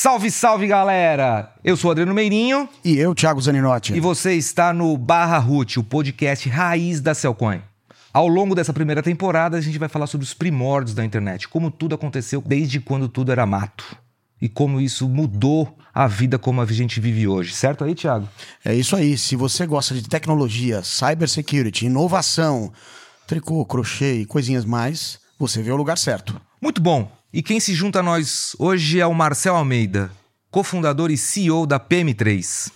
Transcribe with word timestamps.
Salve, 0.00 0.30
salve, 0.30 0.68
galera! 0.68 1.52
Eu 1.64 1.76
sou 1.76 1.88
o 1.88 1.90
Adriano 1.90 2.14
Meirinho. 2.14 2.68
E 2.84 2.96
eu, 2.96 3.16
Thiago 3.16 3.40
Zaninotti. 3.40 3.94
E 3.94 3.98
você 3.98 4.34
está 4.34 4.72
no 4.72 4.96
Barra 4.96 5.38
Root, 5.38 5.80
o 5.80 5.82
podcast 5.82 6.48
raiz 6.48 7.00
da 7.00 7.14
Cellcoin. 7.14 7.60
Ao 8.12 8.28
longo 8.28 8.54
dessa 8.54 8.72
primeira 8.72 9.02
temporada, 9.02 9.56
a 9.56 9.60
gente 9.60 9.76
vai 9.76 9.88
falar 9.88 10.06
sobre 10.06 10.24
os 10.24 10.32
primórdios 10.32 10.94
da 10.94 11.04
internet, 11.04 11.48
como 11.48 11.68
tudo 11.68 11.96
aconteceu 11.96 12.40
desde 12.40 12.78
quando 12.78 13.08
tudo 13.08 13.32
era 13.32 13.44
mato. 13.44 13.96
E 14.40 14.48
como 14.48 14.80
isso 14.80 15.08
mudou 15.08 15.76
a 15.92 16.06
vida 16.06 16.38
como 16.38 16.60
a 16.60 16.66
gente 16.66 17.00
vive 17.00 17.26
hoje, 17.26 17.52
certo 17.52 17.82
aí, 17.82 17.92
Thiago? 17.92 18.28
É 18.64 18.72
isso 18.72 18.94
aí. 18.94 19.18
Se 19.18 19.34
você 19.34 19.66
gosta 19.66 19.96
de 19.96 20.08
tecnologia, 20.08 20.80
cybersecurity, 20.80 21.86
inovação, 21.86 22.72
tricô, 23.26 23.64
crochê 23.64 24.20
e 24.20 24.26
coisinhas 24.26 24.64
mais, 24.64 25.18
você 25.36 25.60
vê 25.60 25.72
o 25.72 25.76
lugar 25.76 25.98
certo. 25.98 26.40
Muito 26.62 26.80
bom. 26.80 27.17
E 27.32 27.42
quem 27.42 27.60
se 27.60 27.74
junta 27.74 28.00
a 28.00 28.02
nós 28.02 28.56
hoje 28.58 29.00
é 29.00 29.06
o 29.06 29.12
Marcel 29.12 29.54
Almeida, 29.54 30.10
cofundador 30.50 31.10
e 31.10 31.16
CEO 31.18 31.66
da 31.66 31.78
PM3. 31.78 32.72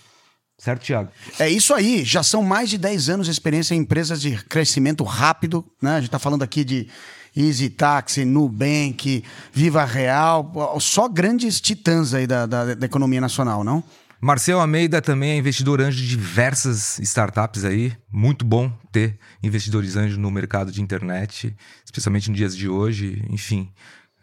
Certo, 0.59 0.83
Thiago? 0.83 1.09
É 1.39 1.49
isso 1.49 1.73
aí. 1.73 2.03
Já 2.03 2.21
são 2.21 2.43
mais 2.43 2.69
de 2.69 2.77
10 2.77 3.09
anos 3.09 3.25
de 3.25 3.31
experiência 3.31 3.73
em 3.73 3.79
empresas 3.79 4.21
de 4.21 4.37
crescimento 4.45 5.03
rápido. 5.03 5.65
Né? 5.81 5.91
A 5.91 5.95
gente 5.95 6.05
está 6.05 6.19
falando 6.19 6.43
aqui 6.43 6.63
de 6.63 6.87
Easy 7.35 7.69
Taxi, 7.71 8.23
Nubank, 8.23 9.23
Viva 9.51 9.83
Real. 9.83 10.77
Só 10.79 11.09
grandes 11.09 11.59
titãs 11.59 12.13
aí 12.13 12.27
da, 12.27 12.45
da, 12.45 12.75
da 12.75 12.85
economia 12.85 13.19
nacional, 13.19 13.63
não? 13.63 13.83
Marcel 14.21 14.61
Almeida 14.61 15.01
também 15.01 15.31
é 15.31 15.35
investidor 15.35 15.81
anjo 15.81 15.97
de 15.97 16.07
diversas 16.07 16.97
startups 16.99 17.65
aí. 17.65 17.91
Muito 18.09 18.45
bom 18.45 18.71
ter 18.91 19.19
investidores 19.41 19.97
anjos 19.97 20.17
no 20.17 20.31
mercado 20.31 20.71
de 20.71 20.81
internet, 20.81 21.53
especialmente 21.83 22.29
nos 22.29 22.37
dias 22.37 22.55
de 22.55 22.69
hoje. 22.69 23.21
Enfim, 23.29 23.69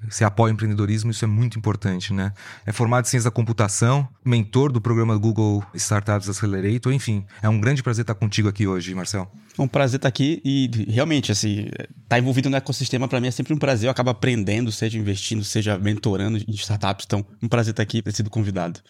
você 0.08 0.24
apoia 0.24 0.52
o 0.52 0.54
empreendedorismo, 0.54 1.10
isso 1.10 1.24
é 1.24 1.28
muito 1.28 1.58
importante, 1.58 2.12
né? 2.12 2.32
É 2.64 2.72
formado 2.72 3.04
em 3.04 3.08
ciência 3.08 3.30
da 3.30 3.34
computação, 3.34 4.08
mentor 4.24 4.72
do 4.72 4.80
programa 4.80 5.16
Google 5.16 5.64
Startups 5.74 6.28
Accelerator, 6.28 6.92
enfim, 6.92 7.24
é 7.42 7.48
um 7.48 7.60
grande 7.60 7.82
prazer 7.82 8.02
estar 8.02 8.14
contigo 8.14 8.48
aqui 8.48 8.66
hoje, 8.66 8.94
Marcel. 8.94 9.30
É 9.58 9.62
um 9.62 9.68
prazer 9.68 9.98
estar 9.98 10.08
aqui 10.08 10.40
e 10.44 10.70
realmente, 10.88 11.30
assim, 11.30 11.66
estar 11.66 11.86
tá 12.08 12.18
envolvido 12.18 12.48
no 12.48 12.56
ecossistema 12.56 13.06
para 13.06 13.20
mim 13.20 13.28
é 13.28 13.30
sempre 13.30 13.52
um 13.52 13.58
prazer. 13.58 13.88
Eu 13.88 13.90
acabo 13.90 14.10
aprendendo, 14.10 14.72
seja 14.72 14.98
investindo, 14.98 15.44
seja 15.44 15.78
mentorando 15.78 16.38
em 16.38 16.52
startups. 16.52 17.04
Então, 17.06 17.24
um 17.42 17.48
prazer 17.48 17.72
estar 17.72 17.82
aqui 17.82 17.98
e 17.98 18.02
ter 18.02 18.12
sido 18.12 18.30
convidado. 18.30 18.80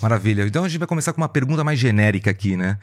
Maravilha. 0.00 0.42
Então 0.42 0.64
a 0.64 0.68
gente 0.68 0.78
vai 0.78 0.86
começar 0.86 1.12
com 1.12 1.20
uma 1.20 1.28
pergunta 1.28 1.64
mais 1.64 1.78
genérica 1.78 2.30
aqui, 2.30 2.56
né? 2.56 2.78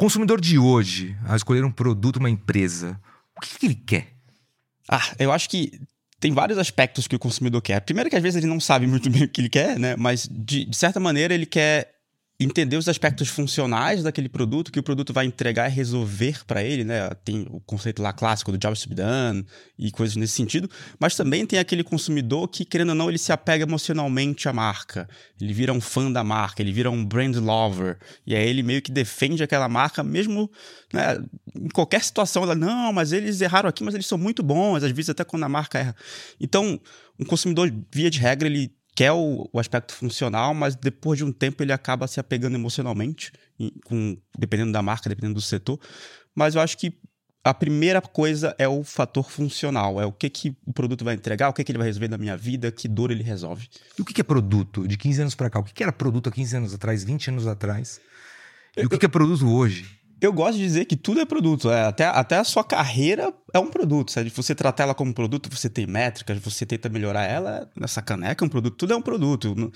Consumidor 0.00 0.40
de 0.40 0.58
hoje, 0.58 1.14
ao 1.28 1.36
escolher 1.36 1.62
um 1.62 1.70
produto, 1.70 2.16
uma 2.16 2.30
empresa, 2.30 2.98
o 3.36 3.40
que, 3.42 3.58
que 3.58 3.66
ele 3.66 3.74
quer? 3.74 4.14
Ah, 4.88 5.12
eu 5.18 5.30
acho 5.30 5.50
que 5.50 5.78
tem 6.18 6.32
vários 6.32 6.58
aspectos 6.58 7.06
que 7.06 7.14
o 7.14 7.18
consumidor 7.18 7.60
quer. 7.60 7.78
Primeiro 7.82 8.08
que 8.08 8.16
às 8.16 8.22
vezes 8.22 8.38
ele 8.38 8.50
não 8.50 8.58
sabe 8.58 8.86
muito 8.86 9.10
bem 9.10 9.24
o 9.24 9.28
que 9.28 9.42
ele 9.42 9.50
quer, 9.50 9.78
né? 9.78 9.96
Mas 9.96 10.26
de, 10.26 10.64
de 10.64 10.74
certa 10.74 10.98
maneira 10.98 11.34
ele 11.34 11.44
quer 11.44 11.99
entender 12.40 12.78
os 12.78 12.88
aspectos 12.88 13.28
funcionais 13.28 14.02
daquele 14.02 14.28
produto, 14.28 14.72
que 14.72 14.80
o 14.80 14.82
produto 14.82 15.12
vai 15.12 15.26
entregar 15.26 15.70
e 15.70 15.74
resolver 15.74 16.42
para 16.46 16.64
ele, 16.64 16.84
né? 16.84 17.10
Tem 17.22 17.46
o 17.50 17.60
conceito 17.60 18.00
lá 18.00 18.14
clássico 18.14 18.50
do 18.50 18.56
job 18.56 18.78
to 18.78 18.88
be 18.88 18.94
done 18.94 19.44
e 19.78 19.90
coisas 19.90 20.16
nesse 20.16 20.32
sentido, 20.32 20.68
mas 20.98 21.14
também 21.14 21.44
tem 21.44 21.58
aquele 21.58 21.84
consumidor 21.84 22.48
que, 22.48 22.64
querendo 22.64 22.90
ou 22.90 22.94
não, 22.94 23.10
ele 23.10 23.18
se 23.18 23.30
apega 23.30 23.64
emocionalmente 23.64 24.48
à 24.48 24.54
marca. 24.54 25.06
Ele 25.38 25.52
vira 25.52 25.70
um 25.70 25.82
fã 25.82 26.10
da 26.10 26.24
marca, 26.24 26.62
ele 26.62 26.72
vira 26.72 26.90
um 26.90 27.04
brand 27.04 27.36
lover, 27.36 27.98
e 28.26 28.34
aí 28.34 28.48
ele 28.48 28.62
meio 28.62 28.80
que 28.80 28.90
defende 28.90 29.42
aquela 29.42 29.68
marca, 29.68 30.02
mesmo 30.02 30.50
né, 30.94 31.22
em 31.54 31.68
qualquer 31.68 32.02
situação. 32.02 32.42
Ela, 32.42 32.54
não, 32.54 32.90
mas 32.90 33.12
eles 33.12 33.42
erraram 33.42 33.68
aqui, 33.68 33.84
mas 33.84 33.92
eles 33.92 34.06
são 34.06 34.16
muito 34.16 34.42
bons, 34.42 34.82
às 34.82 34.90
vezes 34.90 35.10
até 35.10 35.24
quando 35.24 35.44
a 35.44 35.48
marca 35.48 35.78
erra. 35.78 35.96
Então, 36.40 36.80
um 37.18 37.24
consumidor, 37.26 37.70
via 37.92 38.10
de 38.10 38.18
regra, 38.18 38.48
ele 38.48 38.72
quer 39.00 39.12
o, 39.12 39.48
o, 39.50 39.58
aspecto 39.58 39.94
funcional, 39.94 40.52
mas 40.52 40.76
depois 40.76 41.16
de 41.16 41.24
um 41.24 41.32
tempo 41.32 41.62
ele 41.62 41.72
acaba 41.72 42.06
se 42.06 42.20
apegando 42.20 42.54
emocionalmente, 42.54 43.32
com, 43.86 44.14
dependendo 44.38 44.72
da 44.72 44.82
marca, 44.82 45.08
dependendo 45.08 45.36
do 45.36 45.40
setor. 45.40 45.80
Mas 46.34 46.54
eu 46.54 46.60
acho 46.60 46.76
que 46.76 46.92
a 47.42 47.54
primeira 47.54 48.02
coisa 48.02 48.54
é 48.58 48.68
o 48.68 48.84
fator 48.84 49.30
funcional, 49.30 49.98
é 49.98 50.04
o 50.04 50.12
que, 50.12 50.28
que 50.28 50.54
o 50.66 50.72
produto 50.74 51.02
vai 51.02 51.14
entregar, 51.14 51.48
o 51.48 51.54
que, 51.54 51.64
que 51.64 51.72
ele 51.72 51.78
vai 51.78 51.86
resolver 51.86 52.08
na 52.08 52.18
minha 52.18 52.36
vida, 52.36 52.70
que 52.70 52.86
dor 52.86 53.10
ele 53.10 53.22
resolve. 53.22 53.70
E 53.98 54.02
o 54.02 54.04
que, 54.04 54.12
que 54.12 54.20
é 54.20 54.24
produto 54.24 54.86
de 54.86 54.98
15 54.98 55.22
anos 55.22 55.34
para 55.34 55.48
cá? 55.48 55.60
O 55.60 55.64
que, 55.64 55.72
que 55.72 55.82
era 55.82 55.92
produto 55.92 56.28
há 56.28 56.32
15 56.32 56.56
anos 56.58 56.74
atrás, 56.74 57.02
20 57.02 57.30
anos 57.30 57.46
atrás? 57.46 58.02
E 58.76 58.80
eu, 58.80 58.86
o 58.86 58.90
que, 58.90 58.98
que 58.98 59.06
é 59.06 59.08
produto 59.08 59.50
hoje? 59.50 59.98
Eu 60.20 60.32
gosto 60.32 60.58
de 60.58 60.64
dizer 60.64 60.84
que 60.84 60.96
tudo 60.96 61.20
é 61.20 61.24
produto. 61.24 61.70
É, 61.70 61.86
até, 61.86 62.04
até 62.04 62.36
a 62.36 62.44
sua 62.44 62.62
carreira 62.62 63.32
é 63.54 63.58
um 63.58 63.68
produto. 63.68 64.12
Sabe? 64.12 64.30
Você 64.30 64.54
tratar 64.54 64.84
ela 64.84 64.94
como 64.94 65.14
produto, 65.14 65.48
você 65.50 65.68
tem 65.68 65.86
métricas, 65.86 66.38
você 66.38 66.66
tenta 66.66 66.88
melhorar 66.88 67.24
ela. 67.24 67.68
Essa 67.80 68.02
caneca 68.02 68.44
é 68.44 68.46
um 68.46 68.48
produto, 68.48 68.76
tudo 68.76 68.92
é 68.92 68.96
um 68.96 69.02
produto. 69.02 69.72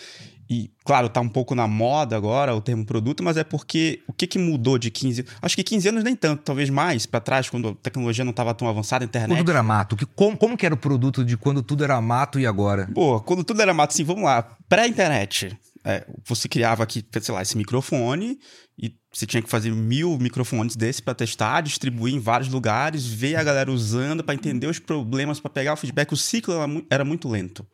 E, 0.49 0.71
claro, 0.85 1.09
tá 1.09 1.21
um 1.21 1.29
pouco 1.29 1.55
na 1.55 1.67
moda 1.67 2.17
agora 2.17 2.55
o 2.55 2.61
termo 2.61 2.85
produto, 2.85 3.23
mas 3.23 3.37
é 3.37 3.45
porque 3.45 4.03
o 4.07 4.13
que, 4.13 4.27
que 4.27 4.39
mudou 4.39 4.77
de 4.77 4.91
15 4.91 5.25
Acho 5.41 5.57
que 5.57 5.63
15 5.63 5.89
anos 5.89 6.05
nem 6.05 6.15
tanto, 6.15 6.43
talvez 6.43 6.69
mais 6.69 7.07
para 7.07 7.21
trás, 7.21 7.49
quando 7.49 7.69
a 7.69 7.75
tecnologia 7.75 8.25
não 8.25 8.31
estava 8.31 8.53
tão 8.53 8.69
avançada, 8.69 9.05
a 9.05 9.07
internet. 9.07 9.31
Quando 9.31 9.39
tudo 9.39 9.51
era 9.51 9.63
mato. 9.63 9.97
Que, 9.97 10.05
como, 10.05 10.37
como 10.37 10.57
que 10.57 10.67
era 10.67 10.75
o 10.75 10.79
produto 10.79 11.25
de 11.25 11.37
quando 11.37 11.63
tudo 11.63 11.83
era 11.83 11.99
mato 12.01 12.39
e 12.39 12.47
agora? 12.47 12.91
Pô, 12.95 13.21
quando 13.21 13.43
tudo 13.43 13.63
era 13.63 13.73
mato, 13.73 13.93
assim, 13.93 14.05
vamos 14.05 14.25
lá. 14.25 14.43
Pré-internet. 14.69 15.57
É, 15.85 16.07
você 16.25 16.49
criava 16.49 16.83
aqui, 16.83 17.05
sei 17.21 17.35
lá, 17.35 17.43
esse 17.43 17.57
microfone 17.59 18.39
e 18.79 18.97
você 19.13 19.27
tinha 19.27 19.43
que 19.43 19.51
fazer 19.51 19.71
mil 19.71 20.19
microfones 20.19 20.75
desse 20.75 21.03
para 21.03 21.15
testar, 21.15 21.61
distribuir 21.61 22.15
em 22.15 22.19
vários 22.19 22.49
lugares, 22.49 23.07
ver 23.07 23.37
a 23.37 23.45
galera 23.45 23.71
usando 23.71 24.25
para 24.25 24.35
entender 24.35 24.67
os 24.67 24.79
problemas, 24.79 25.41
para 25.41 25.51
pegar 25.51 25.75
o 25.75 25.77
feedback. 25.77 26.13
O 26.13 26.17
ciclo 26.17 26.55
era 26.91 27.05
muito 27.05 27.29
lento. 27.29 27.67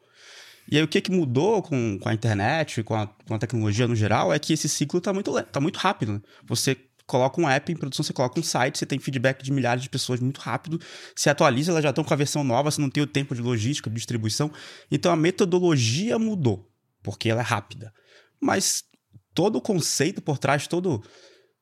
E 0.71 0.77
aí 0.77 0.83
o 0.83 0.89
que, 0.89 1.01
que 1.01 1.11
mudou 1.11 1.63
com, 1.63 1.99
com 1.99 2.09
a 2.09 2.15
internet, 2.15 2.83
com 2.83 2.95
a, 2.95 3.07
com 3.07 3.35
a 3.35 3.39
tecnologia 3.39 3.89
no 3.89 3.97
geral, 3.97 4.33
é 4.33 4.39
que 4.39 4.53
esse 4.53 4.69
ciclo 4.69 4.99
está 4.99 5.13
muito, 5.13 5.43
tá 5.45 5.61
muito 5.61 5.79
rápido. 5.79 6.15
Né? 6.15 6.21
Você 6.47 6.77
coloca 7.11 7.41
um 7.41 7.49
app 7.49 7.73
em 7.73 7.77
produção, 7.77 8.05
você 8.05 8.13
coloca 8.13 8.39
um 8.39 8.43
site, 8.43 8.79
você 8.79 8.87
tem 8.87 8.99
feedback 9.01 9.43
de 9.43 9.51
milhares 9.51 9.83
de 9.83 9.89
pessoas 9.89 10.21
muito 10.21 10.39
rápido, 10.39 10.81
se 11.17 11.29
atualiza, 11.29 11.73
elas 11.73 11.83
já 11.83 11.91
estão 11.91 12.05
com 12.05 12.15
a 12.15 12.17
versão 12.17 12.45
nova, 12.45 12.71
você 12.71 12.81
não 12.81 12.89
tem 12.89 13.03
o 13.03 13.07
tempo 13.07 13.35
de 13.35 13.43
logística, 13.43 13.91
de 13.91 13.97
distribuição. 13.97 14.49
Então 14.89 15.11
a 15.11 15.17
metodologia 15.17 16.21
mudou, 16.21 16.70
porque 17.03 17.29
ela 17.29 17.41
é 17.41 17.45
rápida. 17.45 17.93
Mas 18.41 18.85
todo 19.35 19.57
o 19.57 19.61
conceito 19.61 20.21
por 20.21 20.39
trás, 20.39 20.67
todo 20.67 21.03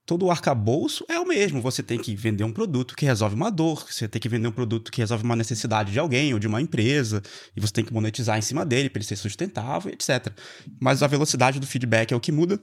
todo 0.08 0.24
o 0.24 0.30
arcabouço 0.30 1.04
é 1.06 1.20
o 1.20 1.28
mesmo. 1.28 1.60
Você 1.60 1.82
tem 1.82 1.98
que 1.98 2.16
vender 2.16 2.42
um 2.42 2.50
produto 2.50 2.96
que 2.96 3.04
resolve 3.04 3.34
uma 3.34 3.50
dor, 3.50 3.86
você 3.86 4.08
tem 4.08 4.18
que 4.18 4.28
vender 4.28 4.48
um 4.48 4.52
produto 4.52 4.90
que 4.90 5.02
resolve 5.02 5.22
uma 5.22 5.36
necessidade 5.36 5.92
de 5.92 5.98
alguém 5.98 6.32
ou 6.32 6.38
de 6.38 6.46
uma 6.46 6.62
empresa, 6.62 7.22
e 7.54 7.60
você 7.60 7.74
tem 7.74 7.84
que 7.84 7.92
monetizar 7.92 8.38
em 8.38 8.40
cima 8.40 8.64
dele 8.64 8.88
para 8.88 9.00
ele 9.00 9.06
ser 9.06 9.16
sustentável, 9.16 9.92
etc. 9.92 10.32
Mas 10.80 11.02
a 11.02 11.06
velocidade 11.06 11.60
do 11.60 11.66
feedback 11.66 12.12
é 12.12 12.16
o 12.16 12.20
que 12.20 12.32
muda. 12.32 12.58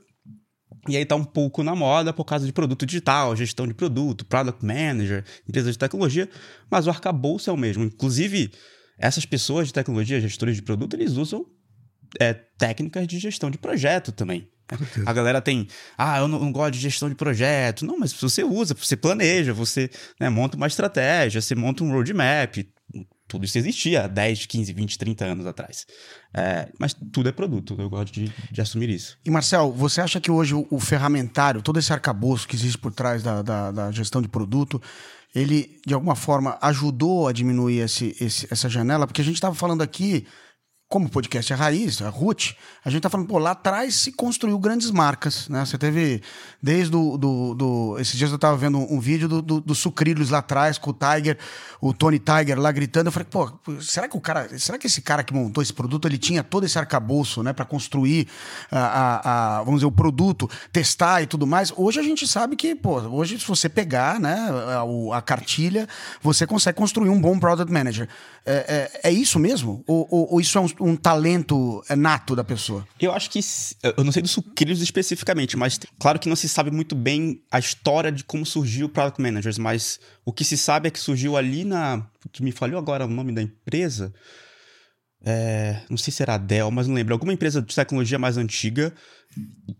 E 0.90 0.98
aí 0.98 1.06
tá 1.06 1.16
um 1.16 1.24
pouco 1.24 1.62
na 1.62 1.76
moda 1.76 2.12
por 2.12 2.26
causa 2.26 2.48
de 2.48 2.52
produto 2.52 2.84
digital, 2.84 3.36
gestão 3.36 3.68
de 3.68 3.76
produto, 3.76 4.26
product 4.26 4.66
manager, 4.66 5.24
empresa 5.48 5.72
de 5.72 5.78
tecnologia, 5.78 6.28
mas 6.70 6.88
o 6.88 6.90
arcabouço 6.90 7.52
é 7.52 7.54
o 7.54 7.58
mesmo. 7.58 7.84
Inclusive, 7.84 8.52
essas 8.98 9.24
pessoas 9.24 9.68
de 9.68 9.74
tecnologia, 9.74 10.20
gestores 10.20 10.56
de 10.56 10.64
produto, 10.64 10.96
eles 10.96 11.12
usam 11.12 11.46
é, 12.20 12.34
técnicas 12.34 13.08
de 13.08 13.20
gestão 13.20 13.50
de 13.50 13.58
projeto 13.58 14.12
também. 14.12 14.48
A 15.06 15.14
galera 15.14 15.42
tem, 15.42 15.68
ah, 15.98 16.18
eu 16.18 16.28
não, 16.28 16.40
não, 16.40 16.52
gosto 16.52 16.72
de 16.72 16.80
gestão 16.80 17.08
de 17.08 17.16
projeto. 17.16 17.86
Não, 17.86 18.00
mas 18.00 18.12
você 18.14 18.44
usa, 18.44 18.74
você 18.74 18.98
planeja, 18.98 19.54
você 19.54 19.90
né, 20.20 20.28
monta 20.28 20.58
uma 20.58 20.66
estratégia, 20.66 21.40
você 21.40 21.54
monta 21.54 21.84
um 21.84 21.92
roadmap. 21.92 22.66
Tudo 23.28 23.46
isso 23.46 23.58
existia 23.58 24.06
há 24.06 24.08
10, 24.08 24.46
15, 24.46 24.74
20, 24.74 24.98
30 24.98 25.26
anos 25.26 25.46
atrás. 25.46 25.86
É, 26.34 26.70
mas 26.80 26.94
tudo 26.94 27.30
é 27.30 27.32
produto, 27.32 27.76
eu 27.78 27.90
gosto 27.90 28.14
de, 28.14 28.32
de, 28.52 28.62
assumir 28.62 28.90
isso. 28.90 29.18
E 29.26 29.30
Marcel, 29.30 29.72
você 29.72 30.02
acha 30.02 30.20
que 30.20 30.32
hoje 30.32 30.56
o, 30.56 30.66
o 30.70 30.80
ferramentário, 30.80 31.62
todo 31.62 31.78
esse 31.78 31.94
arcabouço 31.94 32.48
que 32.48 32.56
existe 32.56 32.78
por 32.78 32.92
trás 32.92 33.22
da, 33.22 33.42
da, 33.42 33.72
da, 33.72 33.92
gestão 33.92 34.22
de 34.22 34.28
produto, 34.28 34.82
ele 35.34 35.80
de 35.86 35.94
alguma 35.94 36.16
forma 36.16 36.58
ajudou 36.62 37.28
a 37.28 37.34
diminuir 37.34 37.80
esse, 37.80 38.16
esse, 38.20 38.48
essa 38.52 38.70
janela? 38.70 39.06
Porque 39.06 39.22
a 39.22 39.26
gente 39.26 39.36
estava 39.36 39.56
falando 39.56 39.82
aqui 39.82 40.26
como 40.96 41.08
o 41.08 41.10
podcast 41.10 41.52
é 41.52 41.56
raiz, 41.58 42.02
a 42.02 42.08
Ruth, 42.08 42.54
a 42.86 42.90
gente 42.90 43.02
tá 43.02 43.10
falando, 43.10 43.28
pô, 43.28 43.38
lá 43.38 43.52
atrás 43.52 43.96
se 43.96 44.14
construiu 44.14 44.58
grandes 44.58 44.92
marcas, 44.92 45.50
né? 45.50 45.66
Você 45.66 45.78
teve, 45.78 46.22
desde 46.64 46.90
do, 46.90 47.18
do 47.18 47.98
esses 48.00 48.18
dias 48.18 48.32
eu 48.32 48.40
tava 48.40 48.56
vendo 48.56 48.78
um, 48.78 48.94
um 48.94 49.00
vídeo 49.02 49.28
do, 49.28 49.42
do, 49.42 49.60
do, 49.60 49.76
Sucrilhos 49.76 50.30
lá 50.30 50.38
atrás, 50.38 50.78
com 50.78 50.92
o 50.92 50.94
Tiger, 50.94 51.38
o 51.82 51.94
Tony 51.94 52.18
Tiger 52.18 52.58
lá 52.58 52.72
gritando, 52.72 53.08
eu 53.08 53.12
falei, 53.12 53.28
pô, 53.30 53.52
será 53.82 54.08
que 54.08 54.16
o 54.16 54.22
cara, 54.22 54.48
será 54.58 54.78
que 54.78 54.88
esse 54.88 55.02
cara 55.02 55.22
que 55.22 55.34
montou 55.34 55.62
esse 55.62 55.74
produto, 55.74 56.08
ele 56.08 56.18
tinha 56.18 56.42
todo 56.42 56.66
esse 56.66 56.80
arcabouço, 56.80 57.44
né, 57.44 57.52
para 57.52 57.66
construir 57.66 58.30
a, 58.72 58.80
a, 58.80 59.58
a, 59.58 59.64
vamos 59.64 59.82
dizer, 59.82 59.88
o 59.88 59.92
produto, 59.92 60.50
testar 60.72 61.22
e 61.22 61.28
tudo 61.28 61.46
mais? 61.46 61.74
Hoje 61.76 62.00
a 62.00 62.04
gente 62.04 62.26
sabe 62.26 62.56
que, 62.56 62.74
pô, 62.74 63.02
hoje 63.02 63.38
se 63.38 63.46
você 63.46 63.68
pegar, 63.68 64.18
né, 64.18 64.38
a, 65.12 65.18
a 65.18 65.22
cartilha, 65.22 65.90
você 66.22 66.48
consegue 66.48 66.78
construir 66.78 67.10
um 67.10 67.20
bom 67.20 67.38
product 67.38 67.70
manager. 67.70 68.08
É, 68.46 68.92
é, 69.04 69.10
é 69.10 69.12
isso 69.12 69.38
mesmo? 69.40 69.84
Ou, 69.86 70.08
ou, 70.10 70.34
ou 70.34 70.40
isso 70.40 70.58
é 70.58 70.62
um 70.62 70.85
um 70.86 70.96
talento 70.96 71.84
nato 71.98 72.36
da 72.36 72.44
pessoa? 72.44 72.88
Eu 73.00 73.12
acho 73.12 73.30
que. 73.30 73.40
Eu 73.98 74.04
não 74.04 74.12
sei 74.12 74.22
dos 74.22 74.32
sucrilhos 74.32 74.82
especificamente, 74.82 75.58
mas 75.58 75.80
claro 76.00 76.20
que 76.20 76.30
não 76.30 76.36
se 76.36 76.48
sabe 76.48 76.70
muito 76.70 76.96
bem 76.96 77.42
a 77.52 77.58
história 77.58 78.12
de 78.12 78.24
como 78.24 78.46
surgiu 78.46 78.86
o 78.86 78.90
Product 78.90 79.20
Managers, 79.20 79.58
mas 79.58 80.00
o 80.24 80.32
que 80.32 80.44
se 80.46 80.56
sabe 80.58 80.88
é 80.88 80.92
que 80.92 81.00
surgiu 81.00 81.36
ali 81.36 81.64
na. 81.64 82.06
Me 82.40 82.52
falhou 82.52 82.78
agora 82.78 83.06
o 83.06 83.10
nome 83.10 83.32
da 83.32 83.42
empresa. 83.42 84.14
É, 85.26 85.82
não 85.90 85.98
sei 85.98 86.14
se 86.14 86.22
era 86.22 86.36
a 86.36 86.38
Dell, 86.38 86.70
mas 86.70 86.88
não 86.88 86.94
lembro. 86.94 87.14
Alguma 87.14 87.34
empresa 87.34 87.62
de 87.62 87.74
tecnologia 87.74 88.20
mais 88.20 88.38
antiga 88.38 88.94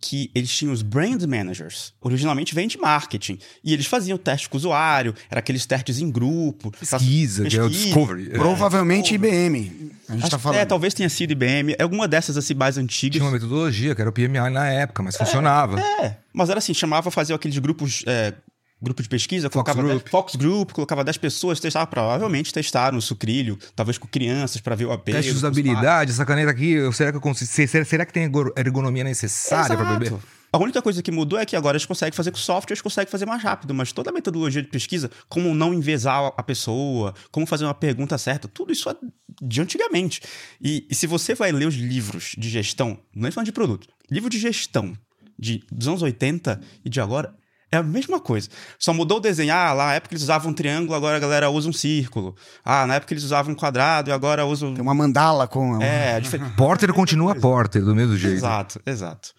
que 0.02 0.30
eles 0.36 0.50
tinham 0.50 0.74
os 0.74 0.82
brand 0.82 1.22
managers. 1.24 1.94
Originalmente 2.02 2.54
vem 2.54 2.68
de 2.68 2.78
marketing. 2.78 3.38
E 3.64 3.74
eles 3.74 3.86
faziam 3.86 4.18
teste 4.18 4.50
com 4.50 4.58
o 4.58 4.60
usuário, 4.60 5.14
era 5.30 5.40
aqueles 5.40 5.66
testes 5.66 6.00
em 6.00 6.10
grupo. 6.10 6.72
Pesquisa, 6.72 7.44
pesquisa. 7.44 7.50
que 7.50 7.58
é 7.58 7.64
o 7.64 7.70
Discovery. 7.70 8.30
Provavelmente 8.32 9.12
é. 9.12 9.16
IBM. 9.16 9.92
A 10.10 10.16
gente 10.18 10.30
tá 10.30 10.40
falando. 10.40 10.60
É, 10.60 10.66
talvez 10.66 10.94
tenha 10.94 11.10
sido 11.10 11.32
IBM. 11.32 11.76
Alguma 11.80 12.08
dessas 12.08 12.38
assim 12.38 12.54
mais 12.54 12.78
antigas. 12.78 13.18
Tinha 13.18 13.26
uma 13.26 13.32
metodologia, 13.32 13.96
que 13.96 14.02
era 14.02 14.10
o 14.10 14.14
PMI 14.14 14.50
na 14.52 14.68
época, 14.68 15.02
mas 15.02 15.16
é, 15.16 15.20
funcionava. 15.20 15.80
É, 15.80 16.18
mas 16.34 16.50
era 16.50 16.60
assim, 16.60 16.74
chamava 16.74 17.10
fazer 17.10 17.34
aqueles 17.34 17.58
grupos 17.58 18.04
é, 18.08 18.34
grupo 18.82 19.02
de 19.02 19.10
pesquisa, 19.10 19.50
Fox 19.50 19.54
colocava 19.54 19.82
Group. 19.82 20.04
10, 20.04 20.12
Fox 20.12 20.36
Group, 20.36 20.72
colocava 20.72 21.04
10 21.04 21.18
pessoas, 21.18 21.60
testava, 21.60 21.88
provavelmente 21.88 22.54
testaram 22.54 22.98
o 22.98 23.02
sucrilho, 23.02 23.58
talvez 23.76 23.98
com 23.98 24.08
crianças 24.08 24.62
para 24.62 24.76
ver 24.76 24.86
o 24.86 24.92
apelo. 24.92 25.18
Teste 25.18 25.32
de 25.32 25.38
usabilidade, 25.38 26.12
essa 26.12 26.26
caneta 26.26 26.52
aqui, 26.52 26.78
será 26.94 27.12
que 27.12 27.18
eu 27.18 27.22
consigo, 27.22 27.68
será 27.86 28.06
que 28.06 28.14
tem 28.14 28.30
ergonomia 28.56 29.04
necessária 29.04 29.76
para 29.76 29.98
beber? 29.98 30.14
A 30.56 30.58
única 30.58 30.82
coisa 30.82 31.04
que 31.04 31.12
mudou 31.12 31.38
é 31.38 31.46
que 31.46 31.54
agora 31.54 31.76
eles 31.76 31.86
conseguem 31.86 32.16
fazer 32.16 32.32
com 32.32 32.38
software, 32.38 32.72
eles 32.74 32.82
conseguem 32.82 33.12
fazer 33.12 33.26
mais 33.26 33.44
rápido, 33.44 33.74
mas 33.74 33.92
toda 33.92 34.10
a 34.10 34.14
metodologia 34.14 34.62
de 34.62 34.70
pesquisa, 34.70 35.12
como 35.28 35.54
não 35.54 35.74
envezar 35.74 36.32
a 36.38 36.44
pessoa, 36.44 37.14
como 37.30 37.46
fazer 37.46 37.66
uma 37.66 37.74
pergunta 37.74 38.18
certa, 38.18 38.48
tudo 38.48 38.72
isso 38.72 38.90
é 38.90 38.96
de 39.42 39.62
antigamente. 39.62 40.22
E, 40.62 40.88
e 40.90 40.96
se 40.96 41.08
você 41.08 41.36
vai 41.36 41.52
ler 41.52 41.68
os 41.68 41.76
livros 41.76 42.36
de 42.38 42.50
gestão, 42.50 42.98
não 43.14 43.28
é 43.28 43.32
falando 43.32 43.48
de 43.48 43.52
produto, 43.52 43.90
livro 44.10 44.30
de 44.30 44.40
gestão 44.40 44.98
de, 45.38 45.62
dos 45.70 45.90
anos 45.90 46.02
80 46.02 46.62
e 46.86 46.90
de 46.90 47.02
agora, 47.02 47.36
é 47.76 47.80
a 47.80 47.84
mesma 47.84 48.20
coisa. 48.20 48.50
Só 48.80 48.94
mudou 48.94 49.18
o 49.18 49.22
desenho. 49.22 49.54
Ah, 49.54 49.74
lá 49.74 49.88
na 49.88 49.94
época 49.94 50.14
eles 50.14 50.24
usavam 50.24 50.52
um 50.52 50.54
triângulo, 50.54 50.96
agora 50.96 51.18
a 51.18 51.20
galera 51.20 51.50
usa 51.50 51.70
um 51.70 51.74
círculo. 51.74 52.36
Ah, 52.64 52.86
na 52.86 52.96
época 52.96 53.14
eles 53.14 53.24
usavam 53.24 53.54
um 53.54 53.56
quadrado 53.56 54.10
e 54.10 54.14
agora 54.14 54.46
usam. 54.46 54.74
Tem 54.74 54.82
uma 54.82 54.94
mandala 54.94 55.48
com. 55.48 55.82
É, 55.82 56.18
é 56.18 56.20
diferente. 56.20 56.54
Porter 56.58 56.94
continua 56.94 57.36
Porter, 57.36 57.84
do 57.84 57.96
mesmo 57.96 58.18
jeito. 58.18 58.36
Exato, 58.36 58.82
exato. 58.86 59.34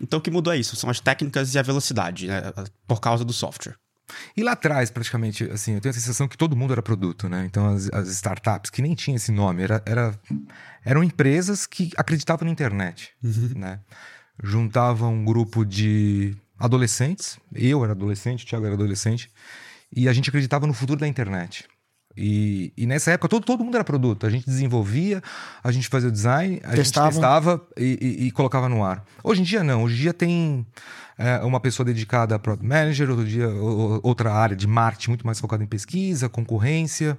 Então 0.00 0.18
o 0.18 0.22
que 0.22 0.30
mudou 0.30 0.52
é 0.52 0.56
isso, 0.56 0.76
são 0.76 0.90
as 0.90 1.00
técnicas 1.00 1.54
e 1.54 1.58
a 1.58 1.62
velocidade, 1.62 2.26
né? 2.26 2.52
Por 2.86 3.00
causa 3.00 3.24
do 3.24 3.32
software. 3.32 3.76
E 4.36 4.42
lá 4.42 4.52
atrás, 4.52 4.90
praticamente, 4.90 5.44
assim, 5.44 5.74
eu 5.74 5.80
tenho 5.80 5.90
a 5.90 5.94
sensação 5.94 6.28
que 6.28 6.36
todo 6.36 6.56
mundo 6.56 6.72
era 6.72 6.82
produto, 6.82 7.28
né? 7.28 7.44
Então, 7.46 7.68
as, 7.68 7.88
as 7.92 8.08
startups, 8.08 8.70
que 8.70 8.82
nem 8.82 8.94
tinha 8.94 9.16
esse 9.16 9.32
nome, 9.32 9.62
era, 9.62 9.82
era, 9.86 10.18
eram 10.84 11.02
empresas 11.02 11.66
que 11.66 11.90
acreditavam 11.96 12.46
na 12.46 12.52
internet, 12.52 13.12
uhum. 13.22 13.52
né? 13.56 13.80
Juntavam 14.42 15.14
um 15.14 15.24
grupo 15.24 15.64
de 15.64 16.36
adolescentes, 16.58 17.38
eu 17.54 17.82
era 17.82 17.92
adolescente, 17.92 18.44
o 18.44 18.46
Thiago 18.46 18.66
era 18.66 18.74
adolescente, 18.74 19.30
e 19.94 20.08
a 20.08 20.12
gente 20.12 20.28
acreditava 20.28 20.66
no 20.66 20.74
futuro 20.74 21.00
da 21.00 21.08
internet. 21.08 21.66
E, 22.16 22.72
e, 22.76 22.86
nessa 22.86 23.10
época 23.10 23.28
todo, 23.28 23.44
todo 23.44 23.64
mundo 23.64 23.74
era 23.74 23.82
produto. 23.82 24.26
A 24.26 24.30
gente 24.30 24.46
desenvolvia, 24.46 25.22
a 25.62 25.72
gente 25.72 25.88
fazia 25.88 26.08
o 26.08 26.12
design, 26.12 26.60
a 26.62 26.70
testava. 26.70 27.06
gente 27.06 27.14
testava 27.14 27.66
e, 27.76 27.98
e, 28.00 28.26
e, 28.26 28.30
colocava 28.30 28.68
no 28.68 28.84
ar. 28.84 29.04
Hoje 29.22 29.40
em 29.40 29.44
dia 29.44 29.64
não. 29.64 29.82
Hoje 29.82 29.96
em 29.96 29.98
dia 29.98 30.14
tem 30.14 30.64
é, 31.18 31.38
uma 31.38 31.58
pessoa 31.58 31.84
dedicada 31.84 32.36
a 32.36 32.38
product 32.38 32.66
manager, 32.66 33.10
outro 33.10 33.24
dia 33.24 33.48
outra 33.48 34.32
área 34.32 34.54
de 34.54 34.66
marketing 34.66 35.10
muito 35.10 35.26
mais 35.26 35.40
focada 35.40 35.64
em 35.64 35.66
pesquisa, 35.66 36.28
concorrência. 36.28 37.18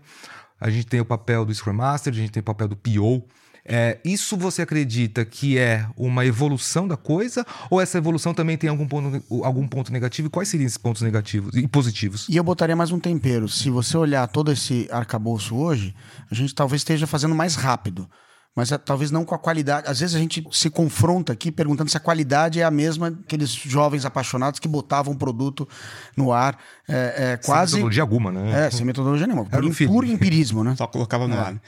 A 0.59 0.69
gente 0.69 0.87
tem 0.87 1.01
o 1.01 1.05
papel 1.05 1.43
do 1.43 1.53
Scrum 1.53 1.73
Master, 1.73 2.13
a 2.13 2.15
gente 2.15 2.31
tem 2.31 2.39
o 2.39 2.43
papel 2.43 2.69
do 2.69 2.77
PO, 2.77 3.27
é, 3.65 3.99
isso 4.05 4.37
você 4.37 4.61
acredita 4.61 5.25
que 5.25 5.57
é 5.57 5.87
uma 5.97 6.25
evolução 6.25 6.87
da 6.87 6.95
coisa 6.95 7.45
ou 7.69 7.81
essa 7.81 7.97
evolução 7.97 8.33
também 8.33 8.57
tem 8.57 8.69
algum 8.69 8.87
ponto, 8.87 9.23
algum 9.43 9.67
ponto 9.67 9.91
negativo? 9.91 10.27
E 10.27 10.31
quais 10.31 10.49
seriam 10.49 10.67
esses 10.67 10.77
pontos 10.77 11.01
negativos 11.01 11.55
e 11.55 11.67
positivos? 11.67 12.27
E 12.29 12.37
eu 12.37 12.43
botaria 12.43 12.75
mais 12.75 12.91
um 12.91 12.99
tempero. 12.99 13.49
Se 13.49 13.69
você 13.69 13.97
olhar 13.97 14.27
todo 14.27 14.51
esse 14.51 14.87
arcabouço 14.91 15.55
hoje, 15.55 15.95
a 16.29 16.35
gente 16.35 16.53
talvez 16.53 16.81
esteja 16.81 17.07
fazendo 17.07 17.33
mais 17.33 17.55
rápido 17.55 18.07
mas 18.55 18.71
é, 18.71 18.77
talvez 18.77 19.11
não 19.11 19.25
com 19.25 19.35
a 19.35 19.37
qualidade. 19.37 19.87
Às 19.89 19.99
vezes 19.99 20.15
a 20.15 20.19
gente 20.19 20.47
se 20.51 20.69
confronta 20.69 21.33
aqui 21.33 21.51
perguntando 21.51 21.89
se 21.91 21.97
a 21.97 21.99
qualidade 21.99 22.61
é 22.61 22.63
a 22.63 22.71
mesma 22.71 23.07
aqueles 23.07 23.49
jovens 23.49 24.05
apaixonados 24.05 24.59
que 24.59 24.67
botavam 24.67 25.13
um 25.13 25.17
produto 25.17 25.67
no 26.15 26.31
ar 26.31 26.57
é, 26.87 27.33
é, 27.33 27.37
quase. 27.37 27.73
Sem 27.73 27.79
metodologia 27.79 28.03
alguma, 28.03 28.31
né? 28.31 28.67
É, 28.67 28.71
sem 28.71 28.85
metodologia 28.85 29.27
nenhuma. 29.27 29.45
Por, 29.45 29.65
um 29.65 29.73
puro 29.73 30.07
empirismo, 30.07 30.63
né? 30.63 30.73
Só 30.77 30.87
colocava 30.87 31.27
no 31.27 31.35
é. 31.35 31.39
ar. 31.39 31.61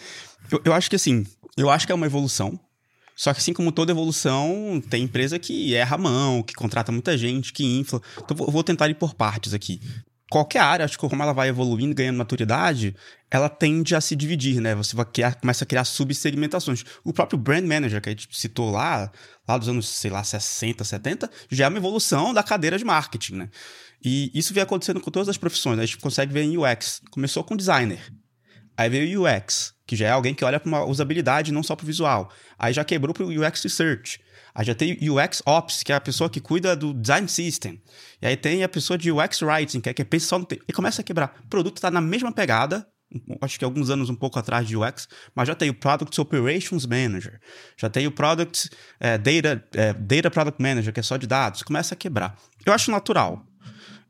Eu, 0.49 0.61
eu 0.63 0.73
acho 0.73 0.89
que 0.89 0.95
assim, 0.95 1.25
eu 1.57 1.69
acho 1.69 1.85
que 1.85 1.91
é 1.91 1.95
uma 1.95 2.05
evolução. 2.05 2.59
Só 3.15 3.33
que 3.33 3.39
assim 3.39 3.51
como 3.51 3.71
toda 3.71 3.91
evolução, 3.91 4.81
tem 4.91 5.03
empresa 5.03 5.39
que 5.39 5.73
erra 5.73 5.95
a 5.95 5.97
mão, 5.97 6.43
que 6.43 6.53
contrata 6.53 6.91
muita 6.91 7.17
gente, 7.17 7.51
que 7.51 7.65
infla. 7.65 7.99
Então 8.23 8.37
eu 8.45 8.51
vou 8.51 8.63
tentar 8.63 8.87
ir 8.89 8.93
por 8.93 9.15
partes 9.15 9.55
aqui. 9.55 9.81
Qualquer 10.29 10.59
área, 10.59 10.85
acho 10.85 10.99
que 10.99 11.07
como 11.07 11.23
ela 11.23 11.33
vai 11.33 11.47
evoluindo, 11.47 11.95
ganhando 11.95 12.17
maturidade, 12.17 12.95
ela 13.31 13.47
tende 13.47 13.95
a 13.95 14.01
se 14.01 14.15
dividir, 14.15 14.59
né? 14.59 14.75
Você 14.75 14.95
vai 14.95 15.05
criar, 15.05 15.35
começa 15.35 15.63
a 15.63 15.67
criar 15.67 15.85
subsegmentações. 15.85 16.83
O 17.03 17.13
próprio 17.13 17.39
brand 17.39 17.63
manager 17.65 18.01
que 18.01 18.09
a 18.09 18.11
gente 18.11 18.27
citou 18.31 18.69
lá, 18.69 19.09
lá 19.47 19.57
dos 19.57 19.69
anos, 19.69 19.87
sei 19.87 20.11
lá, 20.11 20.23
60, 20.23 20.83
70, 20.83 21.31
já 21.49 21.65
é 21.65 21.67
uma 21.69 21.77
evolução 21.77 22.33
da 22.33 22.43
cadeira 22.43 22.77
de 22.77 22.83
marketing, 22.83 23.35
né? 23.35 23.49
E 24.03 24.29
isso 24.33 24.53
vem 24.53 24.61
acontecendo 24.61 24.99
com 24.99 25.09
todas 25.09 25.29
as 25.29 25.37
profissões. 25.37 25.79
A 25.79 25.85
gente 25.85 25.97
consegue 25.97 26.33
ver 26.33 26.43
em 26.43 26.57
UX. 26.57 27.01
Começou 27.09 27.43
com 27.43 27.55
designer. 27.55 28.13
Aí 28.75 28.89
veio 28.89 29.23
UX, 29.23 29.73
que 29.87 29.95
já 29.95 30.07
é 30.07 30.11
alguém 30.11 30.35
que 30.35 30.43
olha 30.43 30.59
para 30.59 30.67
uma 30.67 30.85
usabilidade, 30.85 31.51
não 31.51 31.63
só 31.63 31.75
para 31.75 31.85
o 31.85 31.87
visual. 31.87 32.29
Aí 32.59 32.73
já 32.73 32.83
quebrou 32.83 33.13
para 33.13 33.23
o 33.23 33.29
UX 33.29 33.63
Research. 33.63 34.19
Aí 34.53 34.65
já 34.65 34.75
tem 34.75 34.97
UX 35.09 35.41
Ops, 35.45 35.81
que 35.81 35.93
é 35.93 35.95
a 35.95 36.01
pessoa 36.01 36.29
que 36.29 36.41
cuida 36.41 36.75
do 36.75 36.93
design 36.93 37.27
system. 37.27 37.81
E 38.21 38.27
aí 38.27 38.35
tem 38.35 38.63
a 38.63 38.69
pessoa 38.69 38.97
de 38.97 39.11
UX 39.11 39.41
Writing, 39.41 39.79
que 39.79 39.89
é 39.89 39.93
que 39.93 40.03
pensa 40.03 40.27
só 40.27 40.37
no... 40.37 40.47
E 40.67 40.73
começa 40.73 41.01
a 41.01 41.03
quebrar. 41.03 41.39
O 41.45 41.47
produto 41.47 41.77
está 41.77 41.89
na 41.89 42.01
mesma 42.01 42.31
pegada, 42.31 42.85
acho 43.41 43.57
que 43.57 43.63
alguns 43.63 43.89
anos 43.89 44.09
um 44.09 44.15
pouco 44.15 44.37
atrás 44.37 44.67
de 44.67 44.75
UX, 44.75 45.07
mas 45.33 45.47
já 45.47 45.55
tem 45.55 45.69
o 45.69 45.73
Product 45.73 46.19
Operations 46.19 46.85
Manager, 46.85 47.39
já 47.77 47.89
tem 47.89 48.05
o 48.07 48.11
Product 48.11 48.69
é, 48.99 49.17
Data, 49.17 49.63
é, 49.73 49.93
Data 49.93 50.29
Product 50.29 50.61
Manager, 50.61 50.93
que 50.93 50.99
é 50.99 51.03
só 51.03 51.17
de 51.17 51.27
dados. 51.27 51.63
Começa 51.63 51.93
a 51.93 51.97
quebrar. 51.97 52.37
Eu 52.65 52.73
acho 52.73 52.91
natural. 52.91 53.45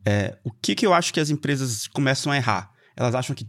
É, 0.06 0.38
o 0.44 0.52
que, 0.52 0.74
que 0.74 0.86
eu 0.86 0.94
acho 0.94 1.14
que 1.14 1.20
as 1.20 1.30
empresas 1.30 1.88
começam 1.88 2.32
a 2.32 2.38
errar? 2.38 2.72
Elas 2.96 3.14
acham 3.14 3.36
que 3.36 3.46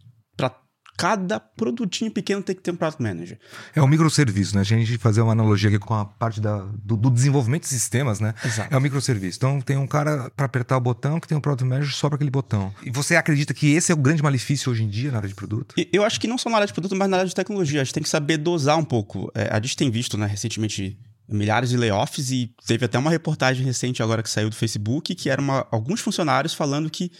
cada 0.98 1.38
produtinho 1.38 2.10
pequeno 2.10 2.42
tem 2.42 2.56
que 2.56 2.60
ter 2.60 2.72
um 2.72 2.76
product 2.76 3.00
manager. 3.00 3.38
É 3.72 3.80
um 3.80 3.86
microserviço, 3.86 4.56
né? 4.56 4.62
A 4.62 4.64
gente 4.64 4.98
fazer 4.98 5.20
uma 5.20 5.30
analogia 5.30 5.68
aqui 5.68 5.78
com 5.78 5.94
a 5.94 6.04
parte 6.04 6.40
da, 6.40 6.58
do, 6.82 6.96
do 6.96 7.08
desenvolvimento 7.08 7.62
de 7.62 7.68
sistemas, 7.68 8.18
né? 8.18 8.34
Exato. 8.44 8.74
É 8.74 8.76
um 8.76 8.80
microserviço. 8.80 9.38
Então 9.38 9.60
tem 9.60 9.76
um 9.76 9.86
cara 9.86 10.28
para 10.36 10.46
apertar 10.46 10.76
o 10.76 10.80
botão 10.80 11.20
que 11.20 11.28
tem 11.28 11.38
um 11.38 11.40
product 11.40 11.64
manager 11.64 11.94
só 11.94 12.08
para 12.08 12.16
aquele 12.16 12.32
botão. 12.32 12.74
E 12.84 12.90
você 12.90 13.14
acredita 13.14 13.54
que 13.54 13.72
esse 13.72 13.92
é 13.92 13.94
o 13.94 13.98
grande 13.98 14.24
malefício 14.24 14.72
hoje 14.72 14.82
em 14.82 14.88
dia 14.88 15.12
na 15.12 15.18
área 15.18 15.28
de 15.28 15.36
produto? 15.36 15.76
Eu 15.92 16.02
acho 16.02 16.20
que 16.20 16.26
não 16.26 16.36
só 16.36 16.50
na 16.50 16.56
área 16.56 16.66
de 16.66 16.72
produto, 16.72 16.96
mas 16.96 17.08
na 17.08 17.18
área 17.18 17.28
de 17.28 17.34
tecnologia. 17.34 17.80
A 17.80 17.84
gente 17.84 17.94
tem 17.94 18.02
que 18.02 18.08
saber 18.08 18.36
dosar 18.36 18.76
um 18.76 18.84
pouco. 18.84 19.30
É, 19.36 19.48
a 19.52 19.60
gente 19.60 19.76
tem 19.76 19.92
visto, 19.92 20.18
né, 20.18 20.26
recentemente 20.26 20.98
milhares 21.28 21.70
de 21.70 21.76
layoffs 21.76 22.32
e 22.32 22.52
teve 22.66 22.86
até 22.86 22.98
uma 22.98 23.10
reportagem 23.10 23.64
recente 23.64 24.02
agora 24.02 24.22
que 24.22 24.30
saiu 24.30 24.50
do 24.50 24.56
Facebook 24.56 25.14
que 25.14 25.28
era 25.28 25.40
uma, 25.40 25.64
alguns 25.70 26.00
funcionários 26.00 26.54
falando 26.54 26.88
que 26.90 27.12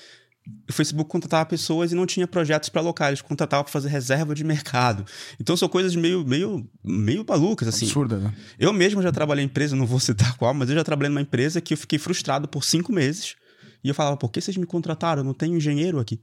o 0.68 0.72
Facebook 0.72 1.10
contratava 1.10 1.46
pessoas 1.46 1.92
e 1.92 1.94
não 1.94 2.06
tinha 2.06 2.26
projetos 2.26 2.68
para 2.68 2.80
alocar, 2.80 3.08
eles 3.08 3.22
contratavam 3.22 3.64
para 3.64 3.72
fazer 3.72 3.88
reserva 3.88 4.34
de 4.34 4.44
mercado. 4.44 5.04
Então 5.40 5.56
são 5.56 5.68
coisas 5.68 5.96
meio, 5.96 6.24
meio, 6.24 6.68
meio 6.84 7.24
malucas, 7.26 7.68
assim. 7.68 7.86
Absurda, 7.86 8.18
né? 8.18 8.34
Eu 8.58 8.72
mesmo 8.72 9.02
já 9.02 9.10
trabalhei 9.10 9.44
em 9.44 9.46
empresa, 9.46 9.74
não 9.74 9.86
vou 9.86 9.98
citar 10.00 10.36
qual, 10.36 10.52
mas 10.52 10.68
eu 10.68 10.74
já 10.74 10.84
trabalhei 10.84 11.08
numa 11.08 11.22
empresa 11.22 11.60
que 11.60 11.72
eu 11.74 11.78
fiquei 11.78 11.98
frustrado 11.98 12.46
por 12.46 12.64
cinco 12.64 12.92
meses. 12.92 13.34
E 13.82 13.88
eu 13.88 13.94
falava, 13.94 14.16
por 14.16 14.30
que 14.30 14.40
vocês 14.40 14.56
me 14.56 14.66
contrataram? 14.66 15.20
Eu 15.20 15.24
não 15.24 15.34
tenho 15.34 15.56
engenheiro 15.56 15.98
aqui. 15.98 16.20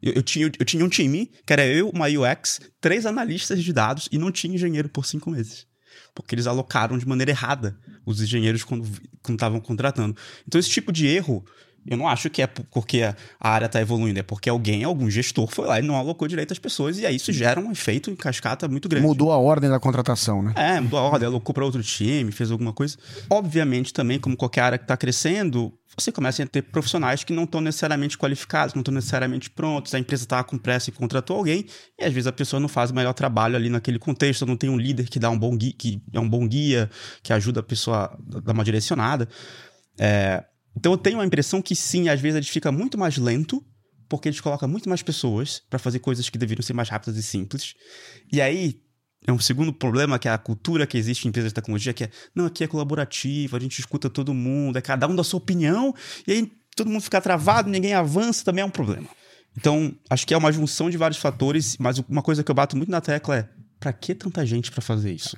Eu, 0.00 0.14
eu, 0.14 0.22
tinha, 0.22 0.46
eu 0.58 0.64
tinha 0.64 0.84
um 0.84 0.88
time, 0.88 1.30
que 1.46 1.52
era 1.52 1.66
eu, 1.66 1.90
uma 1.90 2.06
UX, 2.06 2.60
três 2.80 3.06
analistas 3.06 3.62
de 3.62 3.72
dados 3.72 4.08
e 4.12 4.18
não 4.18 4.30
tinha 4.30 4.54
engenheiro 4.54 4.88
por 4.88 5.04
cinco 5.04 5.30
meses. 5.30 5.66
Porque 6.14 6.34
eles 6.34 6.46
alocaram 6.46 6.96
de 6.96 7.06
maneira 7.06 7.30
errada 7.30 7.78
os 8.04 8.20
engenheiros 8.20 8.62
quando 8.62 8.86
estavam 9.28 9.60
contratando. 9.60 10.16
Então, 10.46 10.58
esse 10.58 10.70
tipo 10.70 10.92
de 10.92 11.06
erro 11.06 11.44
eu 11.86 11.96
não 11.96 12.08
acho 12.08 12.28
que 12.28 12.42
é 12.42 12.46
porque 12.46 13.02
a 13.02 13.48
área 13.48 13.66
está 13.66 13.80
evoluindo, 13.80 14.18
é 14.18 14.22
porque 14.22 14.48
alguém, 14.48 14.84
algum 14.84 15.08
gestor, 15.08 15.48
foi 15.48 15.66
lá 15.66 15.78
e 15.78 15.82
não 15.82 15.96
alocou 15.96 16.26
direito 16.26 16.52
às 16.52 16.58
pessoas, 16.58 16.98
e 16.98 17.06
aí 17.06 17.16
isso 17.16 17.32
gera 17.32 17.60
um 17.60 17.70
efeito 17.70 18.10
em 18.10 18.16
cascata 18.16 18.66
muito 18.68 18.88
grande. 18.88 19.06
Mudou 19.06 19.32
a 19.32 19.38
ordem 19.38 19.70
da 19.70 19.78
contratação, 19.78 20.42
né? 20.42 20.52
É, 20.56 20.80
mudou 20.80 20.98
a 20.98 21.02
ordem, 21.02 21.26
alocou 21.26 21.54
para 21.54 21.64
outro 21.64 21.82
time, 21.82 22.32
fez 22.32 22.50
alguma 22.50 22.72
coisa. 22.72 22.96
Obviamente, 23.30 23.92
também, 23.92 24.18
como 24.18 24.36
qualquer 24.36 24.62
área 24.62 24.78
que 24.78 24.84
está 24.84 24.96
crescendo, 24.96 25.72
você 25.96 26.12
começa 26.12 26.42
a 26.42 26.46
ter 26.46 26.62
profissionais 26.62 27.24
que 27.24 27.32
não 27.32 27.44
estão 27.44 27.60
necessariamente 27.60 28.18
qualificados, 28.18 28.74
não 28.74 28.80
estão 28.80 28.92
necessariamente 28.92 29.48
prontos, 29.48 29.94
a 29.94 29.98
empresa 29.98 30.24
está 30.24 30.44
com 30.44 30.58
pressa 30.58 30.90
e 30.90 30.92
contratou 30.92 31.38
alguém, 31.38 31.66
e 31.98 32.04
às 32.04 32.12
vezes 32.12 32.26
a 32.26 32.32
pessoa 32.32 32.60
não 32.60 32.68
faz 32.68 32.90
o 32.90 32.94
melhor 32.94 33.14
trabalho 33.14 33.56
ali 33.56 33.70
naquele 33.70 33.98
contexto, 33.98 34.44
não 34.44 34.56
tem 34.56 34.68
um 34.68 34.76
líder 34.76 35.08
que 35.08 35.18
dá 35.18 35.30
um 35.30 35.38
bom 35.38 35.56
guia, 35.56 35.72
que 35.76 36.02
é 36.12 36.20
um 36.20 36.28
bom 36.28 36.46
guia, 36.46 36.90
que 37.22 37.32
ajuda 37.32 37.60
a 37.60 37.62
pessoa 37.62 38.04
a 38.04 38.40
dar 38.42 38.52
uma 38.52 38.64
direcionada. 38.64 39.28
É, 39.98 40.44
então 40.76 40.92
eu 40.92 40.98
tenho 40.98 41.20
a 41.20 41.26
impressão 41.26 41.62
que 41.62 41.74
sim, 41.74 42.08
às 42.08 42.20
vezes 42.20 42.36
ele 42.36 42.46
fica 42.46 42.70
muito 42.70 42.98
mais 42.98 43.16
lento, 43.16 43.64
porque 44.08 44.28
eles 44.28 44.40
colocam 44.40 44.68
muito 44.68 44.88
mais 44.88 45.02
pessoas 45.02 45.62
para 45.70 45.78
fazer 45.78 45.98
coisas 45.98 46.28
que 46.28 46.38
deveriam 46.38 46.62
ser 46.62 46.74
mais 46.74 46.88
rápidas 46.88 47.16
e 47.16 47.22
simples. 47.22 47.74
E 48.32 48.40
aí, 48.40 48.80
é 49.26 49.32
um 49.32 49.38
segundo 49.38 49.72
problema, 49.72 50.18
que 50.18 50.28
é 50.28 50.30
a 50.30 50.38
cultura 50.38 50.86
que 50.86 50.96
existe 50.96 51.24
em 51.24 51.28
empresas 51.28 51.50
de 51.50 51.54
tecnologia, 51.54 51.92
que 51.92 52.04
é, 52.04 52.10
não, 52.34 52.46
aqui 52.46 52.62
é 52.62 52.66
colaborativo, 52.66 53.56
a 53.56 53.60
gente 53.60 53.78
escuta 53.80 54.08
todo 54.08 54.32
mundo, 54.32 54.76
é 54.78 54.80
cada 54.80 55.08
um 55.08 55.16
da 55.16 55.24
sua 55.24 55.38
opinião, 55.38 55.94
e 56.26 56.32
aí 56.32 56.52
todo 56.76 56.88
mundo 56.88 57.00
fica 57.00 57.20
travado, 57.20 57.68
ninguém 57.68 57.94
avança, 57.94 58.44
também 58.44 58.62
é 58.62 58.64
um 58.64 58.70
problema. 58.70 59.08
Então, 59.56 59.92
acho 60.10 60.26
que 60.26 60.34
é 60.34 60.36
uma 60.36 60.52
junção 60.52 60.90
de 60.90 60.96
vários 60.96 61.18
fatores, 61.18 61.76
mas 61.78 61.98
uma 61.98 62.22
coisa 62.22 62.44
que 62.44 62.50
eu 62.50 62.54
bato 62.54 62.76
muito 62.76 62.90
na 62.90 63.00
tecla 63.00 63.36
é, 63.38 63.48
para 63.80 63.92
que 63.92 64.14
tanta 64.14 64.44
gente 64.44 64.70
para 64.70 64.82
fazer 64.82 65.12
isso? 65.12 65.36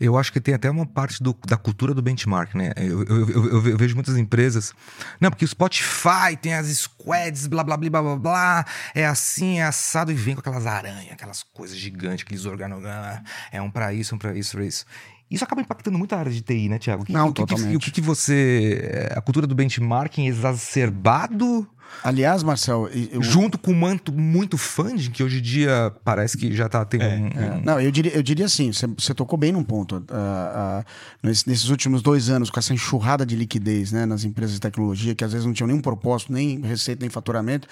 Eu 0.00 0.16
acho 0.16 0.32
que 0.32 0.40
tem 0.40 0.54
até 0.54 0.70
uma 0.70 0.86
parte 0.86 1.22
do, 1.22 1.36
da 1.46 1.56
cultura 1.56 1.92
do 1.92 2.00
benchmark, 2.00 2.54
né? 2.54 2.72
Eu, 2.76 3.02
eu, 3.04 3.30
eu, 3.30 3.66
eu, 3.66 3.76
vejo 3.76 3.94
muitas 3.94 4.16
empresas. 4.16 4.72
Não, 5.20 5.30
porque 5.30 5.44
o 5.44 5.48
Spotify 5.48 6.36
tem 6.40 6.54
as 6.54 6.66
squads, 6.68 7.46
blá 7.48 7.64
blá 7.64 7.76
blá 7.76 7.90
blá 7.90 8.02
blá 8.02 8.16
blá. 8.16 8.64
É 8.94 9.06
assim, 9.06 9.58
é 9.58 9.64
assado 9.64 10.12
e 10.12 10.14
vem 10.14 10.34
com 10.34 10.40
aquelas 10.40 10.66
aranhas, 10.66 11.12
aquelas 11.12 11.42
coisas 11.42 11.76
gigantes, 11.76 12.24
aqueles 12.24 12.44
organogramas. 12.44 13.22
É 13.50 13.60
um 13.60 13.70
para 13.70 13.92
isso, 13.92 14.14
um 14.14 14.18
para 14.18 14.36
isso, 14.36 14.56
para 14.56 14.64
isso. 14.64 14.86
Isso 15.30 15.44
acaba 15.44 15.60
impactando 15.60 15.98
muito 15.98 16.14
a 16.14 16.18
área 16.18 16.32
de 16.32 16.40
TI, 16.40 16.68
né, 16.68 16.78
Tiago? 16.78 17.04
Não, 17.08 17.28
o 17.28 17.32
que, 17.32 17.42
totalmente. 17.42 17.72
E 17.72 17.76
o 17.76 17.80
que, 17.80 17.90
que 17.90 18.00
você. 18.00 19.10
A 19.14 19.20
cultura 19.20 19.46
do 19.46 19.54
benchmarking 19.54 20.26
exacerbado 20.26 21.68
Aliás, 22.02 22.42
Marcel. 22.42 22.88
Eu... 23.10 23.22
Junto 23.22 23.58
com 23.58 23.72
o 23.72 23.74
manto 23.74 24.12
muito 24.12 24.56
funding, 24.56 25.10
que 25.10 25.22
hoje 25.22 25.38
em 25.38 25.42
dia 25.42 25.92
parece 26.04 26.36
que 26.36 26.54
já 26.54 26.66
está 26.66 26.84
tendo 26.84 27.04
é, 27.04 27.16
um, 27.16 27.26
é. 27.26 27.60
Não, 27.64 27.80
eu 27.80 27.90
diria, 27.90 28.12
eu 28.14 28.22
diria 28.22 28.46
assim: 28.46 28.70
você 28.72 29.14
tocou 29.14 29.38
bem 29.38 29.52
num 29.52 29.64
ponto. 29.64 29.96
Uh, 29.96 30.00
uh, 30.00 30.84
nesses 31.22 31.68
últimos 31.68 32.02
dois 32.02 32.30
anos, 32.30 32.50
com 32.50 32.58
essa 32.58 32.72
enxurrada 32.72 33.26
de 33.26 33.34
liquidez 33.34 33.92
né, 33.92 34.06
nas 34.06 34.24
empresas 34.24 34.54
de 34.54 34.60
tecnologia, 34.60 35.14
que 35.14 35.24
às 35.24 35.32
vezes 35.32 35.46
não 35.46 35.52
tinham 35.52 35.66
nenhum 35.66 35.80
propósito, 35.80 36.32
nem 36.32 36.60
receita, 36.60 37.00
nem 37.00 37.10
faturamento, 37.10 37.68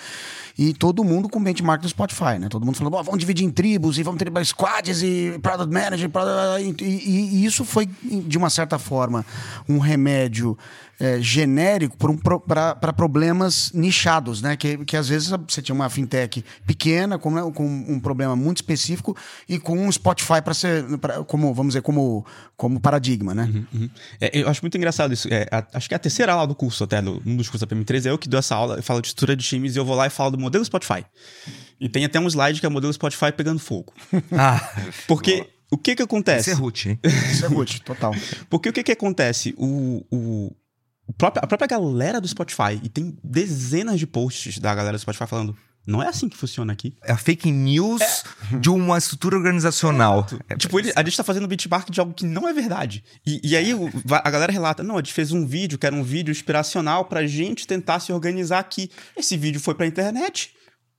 e 0.59 0.75
todo 0.75 1.05
mundo 1.05 1.29
com 1.29 1.43
benchmark 1.43 1.83
do 1.83 1.89
Spotify, 1.89 2.39
né? 2.39 2.49
Todo 2.49 2.65
mundo 2.65 2.77
falando, 2.77 3.05
vamos 3.05 3.19
dividir 3.19 3.45
em 3.45 3.51
tribos, 3.51 3.99
e 3.99 4.03
vamos 4.03 4.19
ter 4.19 4.45
squads, 4.45 5.03
e 5.03 5.39
product 5.43 5.73
manager, 5.73 6.09
product... 6.11 6.85
E, 6.85 6.87
e, 6.87 7.37
e 7.37 7.45
isso 7.45 7.65
foi, 7.65 7.89
de 8.03 8.37
uma 8.37 8.51
certa 8.51 8.79
forma, 8.79 9.25
um 9.69 9.79
remédio 9.79 10.57
é, 10.99 11.21
genérico 11.21 11.97
para 11.97 12.11
um, 12.11 12.93
problemas 12.95 13.71
nichados, 13.73 14.41
né? 14.41 14.57
Que, 14.57 14.79
que 14.85 14.97
às 14.97 15.09
vezes 15.09 15.29
você 15.49 15.61
tinha 15.61 15.75
uma 15.75 15.89
fintech 15.91 16.45
pequena, 16.67 17.19
com, 17.19 17.31
né, 17.31 17.43
com 17.55 17.67
um 17.67 18.01
problema 18.01 18.35
muito 18.35 18.59
específico, 18.59 19.17
e 19.49 19.59
com 19.59 19.79
um 19.79 19.91
Spotify 19.93 20.41
para 20.43 20.55
ser, 20.55 20.85
pra, 20.99 21.25
como, 21.25 21.53
vamos 21.53 21.71
dizer, 21.71 21.83
como, 21.83 22.25
como 22.57 22.81
paradigma, 22.81 23.35
né? 23.35 23.45
Uhum, 23.45 23.67
uhum. 23.75 23.91
É, 24.21 24.31
eu 24.39 24.49
acho 24.49 24.63
muito 24.63 24.77
engraçado 24.77 25.13
isso. 25.13 25.29
É, 25.31 25.47
a, 25.51 25.67
acho 25.75 25.89
que 25.89 25.95
é 25.95 25.97
a 25.97 26.01
terceira 26.01 26.33
aula 26.33 26.47
do 26.47 26.55
curso, 26.55 26.85
até, 26.85 27.03
do, 27.03 27.23
um 27.27 27.37
dos 27.37 27.49
cursos 27.49 27.67
da 27.67 27.77
PM3, 27.77 28.07
é 28.07 28.11
eu 28.11 28.19
que 28.19 28.29
dou 28.29 28.39
essa 28.39 28.55
aula, 28.55 28.77
eu 28.77 28.83
falo 28.83 29.01
de 29.01 29.09
estrutura 29.09 29.37
de 29.37 29.45
times 29.45 29.77
e 29.77 29.79
eu 29.79 29.85
vou 29.85 29.95
lá 29.95 30.07
e 30.07 30.11
falo 30.11 30.31
do 30.31 30.39
modelo 30.39 30.65
Spotify. 30.65 31.05
E 31.79 31.89
tem 31.89 32.05
até 32.05 32.19
um 32.19 32.27
slide 32.27 32.59
que 32.59 32.67
é 32.67 32.69
o 32.69 32.73
modelo 32.73 32.93
Spotify 32.93 33.33
pegando 33.33 33.59
fogo. 33.59 33.93
Ah, 34.33 34.61
Porque. 35.07 35.47
O 35.69 35.77
que 35.77 35.97
que 35.97 36.03
acontece? 36.03 36.51
Isso 36.51 36.59
é 36.59 36.63
root, 36.63 36.89
hein? 36.89 37.01
Isso 37.03 37.45
é 37.45 37.49
root, 37.49 37.83
total. 37.83 38.15
Porque 38.49 38.69
o 38.69 38.73
que 38.73 38.85
que 38.85 38.93
acontece? 38.93 39.53
O, 39.59 40.07
o, 40.13 40.57
a 41.09 41.47
própria 41.47 41.69
galera 41.69 42.21
do 42.21 42.29
Spotify, 42.29 42.81
e 42.83 42.89
tem 42.89 43.17
dezenas 43.23 43.99
de 43.99 44.07
posts 44.07 44.59
da 44.59 44.75
galera 44.75 44.97
do 44.97 45.01
Spotify 45.01 45.27
falando. 45.27 45.57
Não 45.87 46.03
é 46.03 46.09
assim 46.09 46.29
que 46.29 46.37
funciona 46.37 46.73
aqui. 46.73 46.97
É 47.01 47.13
a 47.13 47.17
fake 47.17 47.49
news 47.53 48.03
é. 48.03 48.59
de 48.59 48.69
uma 48.69 48.99
estrutura 48.99 49.37
organizacional. 49.37 50.27
É, 50.49 50.57
tipo, 50.57 50.77
ele, 50.81 50.93
a 50.97 51.03
gente 51.05 51.17
tá 51.17 51.23
fazendo 51.23 51.47
benchmark 51.47 51.89
de 51.89 52.01
algo 52.01 52.13
que 52.13 52.27
não 52.27 52.49
é 52.49 52.53
verdade. 52.53 53.05
E, 53.25 53.41
e, 53.51 53.57
aí 53.57 53.71
a 54.11 54.31
galera 54.31 54.53
relata: 54.53 54.83
não, 54.83 54.97
a 54.97 54.99
gente 54.99 55.13
fez 55.13 55.31
um 55.31 55.47
vídeo 55.47 55.79
que 55.79 55.87
era 55.87 55.95
um 55.95 56.03
vídeo 56.03 56.33
inspiracional 56.33 57.05
pra 57.05 57.25
gente 57.25 57.69
tentar 57.69 58.01
se 58.01 58.13
organizar 58.13 58.59
aqui. 58.59 58.91
Esse 59.17 59.37
vídeo 59.37 59.61
foi 59.61 59.77
pra 59.77 59.87
internet 59.87 60.57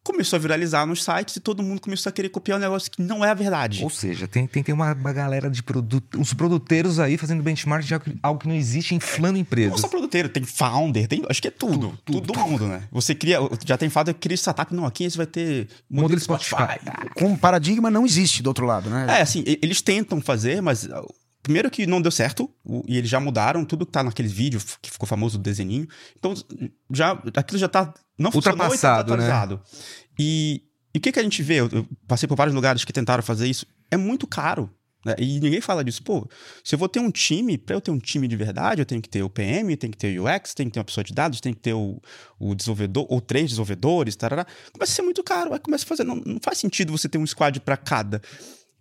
começou 0.07 0.37
a 0.37 0.39
viralizar 0.39 0.85
nos 0.85 1.03
sites 1.03 1.35
e 1.35 1.39
todo 1.41 1.61
mundo 1.61 1.81
começou 1.81 2.09
a 2.09 2.13
querer 2.13 2.29
copiar 2.29 2.57
um 2.57 2.61
negócio 2.61 2.89
que 2.89 3.01
não 3.01 3.25
é 3.25 3.29
a 3.29 3.33
verdade. 3.33 3.83
Ou 3.83 3.89
seja, 3.89 4.25
tem, 4.25 4.47
tem, 4.47 4.63
tem 4.63 4.73
uma, 4.73 4.93
uma 4.93 5.11
galera 5.11 5.49
de 5.49 5.61
produtos, 5.61 6.17
uns 6.17 6.33
produteiros 6.33 6.97
aí 6.97 7.17
fazendo 7.17 7.43
benchmark 7.43 7.85
de 7.85 7.93
algo 8.23 8.39
que 8.39 8.47
não 8.47 8.55
existe, 8.55 8.95
inflando 8.95 9.37
empresas. 9.37 9.71
Não 9.71 9.77
só 9.77 9.89
produteiro, 9.89 10.29
tem 10.29 10.43
founder, 10.43 11.07
tem, 11.07 11.23
acho 11.29 11.41
que 11.41 11.49
é 11.49 11.51
tudo. 11.51 11.89
Tudo, 12.05 12.21
tudo, 12.21 12.33
tudo 12.33 12.39
mundo, 12.39 12.67
né? 12.67 12.83
Você 12.91 13.13
cria, 13.13 13.39
já 13.65 13.77
tem 13.77 13.89
fato 13.89 14.13
que 14.13 14.19
cria 14.21 14.37
startup, 14.37 14.73
não, 14.73 14.85
aqui 14.85 15.09
você 15.09 15.17
vai 15.17 15.27
ter 15.27 15.67
modelo, 15.89 16.03
modelo 16.03 16.21
Spotify. 16.21 16.49
Spotify. 16.49 17.09
Com 17.15 17.25
um 17.25 17.37
paradigma 17.37 17.91
não 17.91 18.05
existe 18.05 18.41
do 18.41 18.47
outro 18.47 18.65
lado, 18.65 18.89
né? 18.89 19.05
É, 19.09 19.21
assim, 19.21 19.43
eles 19.45 19.81
tentam 19.81 20.21
fazer, 20.21 20.61
mas 20.61 20.87
Primeiro 21.47 21.71
que 21.71 21.87
não 21.87 22.01
deu 22.01 22.11
certo, 22.11 22.49
e 22.85 22.97
eles 22.97 23.09
já 23.09 23.21
mudaram 23.21 23.63
tudo 23.63 23.85
que 23.85 23.91
tá 23.93 24.03
naqueles 24.03 24.33
vídeos 24.33 24.77
que 24.81 24.91
ficou 24.91 25.07
famoso 25.07 25.37
do 25.37 25.41
desenho. 25.41 25.87
Então, 26.19 26.33
já, 26.91 27.17
aquilo 27.33 27.57
já 27.57 27.69
tá 27.69 27.93
não 28.17 28.31
ultrapassado, 28.33 29.13
e 29.13 29.17
tá 29.17 29.45
né? 29.45 29.59
E, 30.17 30.63
e 30.93 30.97
o 30.97 31.01
que, 31.01 31.11
que 31.11 31.19
a 31.19 31.23
gente 31.23 31.43
vê? 31.43 31.55
Eu, 31.55 31.69
eu 31.71 31.87
passei 32.07 32.27
por 32.27 32.35
vários 32.35 32.55
lugares 32.55 32.83
que 32.83 32.91
tentaram 32.91 33.21
fazer 33.21 33.47
isso. 33.47 33.65
É 33.91 33.97
muito 33.97 34.25
caro. 34.25 34.69
Né? 35.05 35.15
E 35.19 35.39
ninguém 35.39 35.61
fala 35.61 35.83
disso. 35.83 36.03
Pô, 36.03 36.27
se 36.63 36.73
eu 36.75 36.79
vou 36.79 36.89
ter 36.89 36.99
um 36.99 37.11
time, 37.11 37.57
para 37.57 37.75
eu 37.75 37.81
ter 37.81 37.91
um 37.91 37.99
time 37.99 38.27
de 38.27 38.35
verdade, 38.35 38.81
eu 38.81 38.85
tenho 38.85 39.01
que 39.01 39.07
ter 39.07 39.23
o 39.23 39.29
PM, 39.29 39.75
tem 39.77 39.91
que 39.91 39.97
ter 39.97 40.19
o 40.19 40.25
UX, 40.25 40.53
tem 40.53 40.67
que 40.67 40.73
ter 40.73 40.79
uma 40.79 40.85
pessoa 40.85 41.03
de 41.03 41.13
dados, 41.13 41.39
tem 41.39 41.53
que 41.53 41.59
ter 41.59 41.73
o, 41.73 42.01
o 42.39 42.55
desenvolvedor, 42.55 43.05
ou 43.09 43.21
três 43.21 43.45
desenvolvedores, 43.49 44.15
tarará. 44.15 44.45
Começa 44.73 44.91
a 44.91 44.95
ser 44.95 45.01
muito 45.03 45.23
caro. 45.23 45.53
Aí 45.53 45.59
começa 45.59 45.85
a 45.85 45.87
fazer. 45.87 46.03
Não, 46.03 46.15
não 46.15 46.39
faz 46.41 46.57
sentido 46.57 46.91
você 46.91 47.07
ter 47.07 47.17
um 47.17 47.25
squad 47.25 47.59
para 47.61 47.77
cada. 47.77 48.21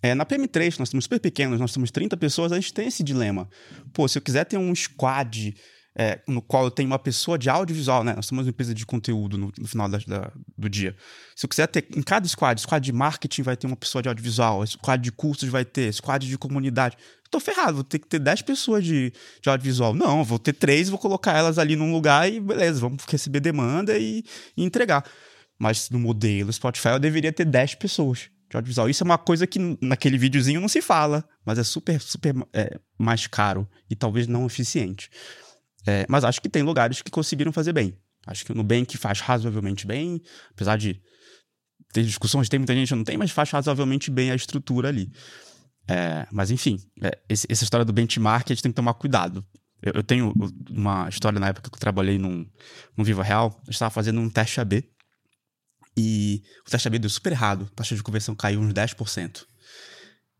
É, 0.02 0.14
na 0.14 0.26
PM3, 0.26 0.78
nós 0.78 0.88
somos 0.88 1.04
super 1.04 1.18
pequenos, 1.18 1.58
nós 1.58 1.72
temos 1.72 1.90
30 1.90 2.16
pessoas, 2.16 2.52
a 2.52 2.56
gente 2.56 2.72
tem 2.72 2.86
esse 2.86 3.02
dilema. 3.02 3.48
Pô, 3.92 4.06
se 4.06 4.18
eu 4.18 4.22
quiser 4.22 4.44
ter 4.44 4.58
um 4.58 4.74
squad 4.74 5.54
é, 5.98 6.20
no 6.28 6.42
qual 6.42 6.64
eu 6.64 6.70
tenho 6.70 6.88
uma 6.88 6.98
pessoa 6.98 7.38
de 7.38 7.48
audiovisual, 7.48 8.04
né? 8.04 8.12
Nós 8.14 8.26
somos 8.26 8.44
uma 8.44 8.50
empresa 8.50 8.74
de 8.74 8.84
conteúdo 8.84 9.38
no, 9.38 9.50
no 9.58 9.66
final 9.66 9.88
da, 9.88 9.96
da, 10.06 10.30
do 10.56 10.68
dia. 10.68 10.94
Se 11.34 11.46
eu 11.46 11.48
quiser 11.48 11.66
ter 11.68 11.86
em 11.96 12.02
cada 12.02 12.28
squad, 12.28 12.60
squad 12.60 12.84
de 12.84 12.92
marketing 12.92 13.42
vai 13.42 13.56
ter 13.56 13.66
uma 13.66 13.76
pessoa 13.76 14.02
de 14.02 14.08
audiovisual, 14.08 14.66
squad 14.66 15.02
de 15.02 15.10
cursos 15.10 15.48
vai 15.48 15.64
ter, 15.64 15.90
squad 15.94 16.28
de 16.28 16.36
comunidade. 16.36 16.98
Tô 17.30 17.40
ferrado, 17.40 17.76
vou 17.76 17.84
ter 17.84 17.98
que 17.98 18.06
ter 18.06 18.18
10 18.18 18.42
pessoas 18.42 18.84
de, 18.84 19.10
de 19.40 19.48
audiovisual. 19.48 19.94
Não, 19.94 20.22
vou 20.22 20.38
ter 20.38 20.52
três, 20.52 20.90
vou 20.90 20.98
colocar 20.98 21.32
elas 21.32 21.58
ali 21.58 21.74
num 21.74 21.90
lugar 21.90 22.30
e 22.30 22.40
beleza, 22.40 22.78
vamos 22.78 23.02
receber 23.08 23.40
demanda 23.40 23.98
e, 23.98 24.22
e 24.54 24.62
entregar. 24.62 25.02
Mas 25.58 25.88
no 25.88 25.98
modelo 25.98 26.52
Spotify 26.52 26.88
eu 26.88 26.98
deveria 26.98 27.32
ter 27.32 27.46
10 27.46 27.76
pessoas 27.76 28.28
de 28.50 28.56
audiovisual. 28.56 28.90
Isso 28.90 29.02
é 29.02 29.06
uma 29.06 29.18
coisa 29.18 29.46
que 29.46 29.58
naquele 29.80 30.18
videozinho 30.18 30.60
não 30.60 30.68
se 30.68 30.82
fala, 30.82 31.24
mas 31.42 31.58
é 31.58 31.64
super, 31.64 31.98
super 32.02 32.34
é, 32.52 32.78
mais 32.98 33.26
caro 33.26 33.66
e 33.88 33.96
talvez 33.96 34.26
não 34.26 34.44
eficiente. 34.44 35.10
É, 35.86 36.04
mas 36.08 36.24
acho 36.24 36.40
que 36.42 36.48
tem 36.48 36.62
lugares 36.62 37.00
que 37.00 37.10
conseguiram 37.10 37.52
fazer 37.52 37.72
bem. 37.72 37.96
Acho 38.26 38.44
que 38.44 38.52
o 38.52 38.54
Nubank 38.54 38.96
faz 38.98 39.20
razoavelmente 39.20 39.86
bem, 39.86 40.20
apesar 40.50 40.76
de 40.76 41.00
ter 41.92 42.02
discussões, 42.02 42.48
tem 42.48 42.58
muita 42.58 42.74
gente 42.74 42.88
que 42.88 42.94
não 42.94 43.04
tem, 43.04 43.16
mas 43.16 43.30
faz 43.30 43.50
razoavelmente 43.50 44.10
bem 44.10 44.30
a 44.30 44.34
estrutura 44.34 44.88
ali. 44.88 45.10
É, 45.88 46.26
mas 46.32 46.50
enfim, 46.50 46.78
é, 47.00 47.16
esse, 47.28 47.46
essa 47.48 47.62
história 47.62 47.84
do 47.84 47.92
benchmark 47.92 48.50
a 48.50 48.54
gente 48.54 48.62
tem 48.62 48.72
que 48.72 48.76
tomar 48.76 48.94
cuidado. 48.94 49.46
Eu, 49.80 49.92
eu, 49.96 50.02
tenho 50.02 50.32
uma 50.70 51.08
história 51.08 51.38
na 51.38 51.48
época 51.48 51.70
que 51.70 51.76
eu 51.76 51.80
trabalhei 51.80 52.18
num, 52.18 52.44
num 52.96 53.04
Viva 53.04 53.22
Real, 53.22 53.62
eu 53.66 53.70
estava 53.70 53.90
fazendo 53.90 54.20
um 54.20 54.28
teste 54.28 54.60
AB 54.60 54.84
e 55.96 56.42
o 56.66 56.70
teste 56.70 56.88
AB 56.88 56.98
deu 56.98 57.08
super 57.08 57.32
errado, 57.32 57.68
a 57.70 57.76
taxa 57.76 57.94
de 57.94 58.02
conversão 58.02 58.34
caiu 58.34 58.60
uns 58.60 58.72
10%. 58.72 59.44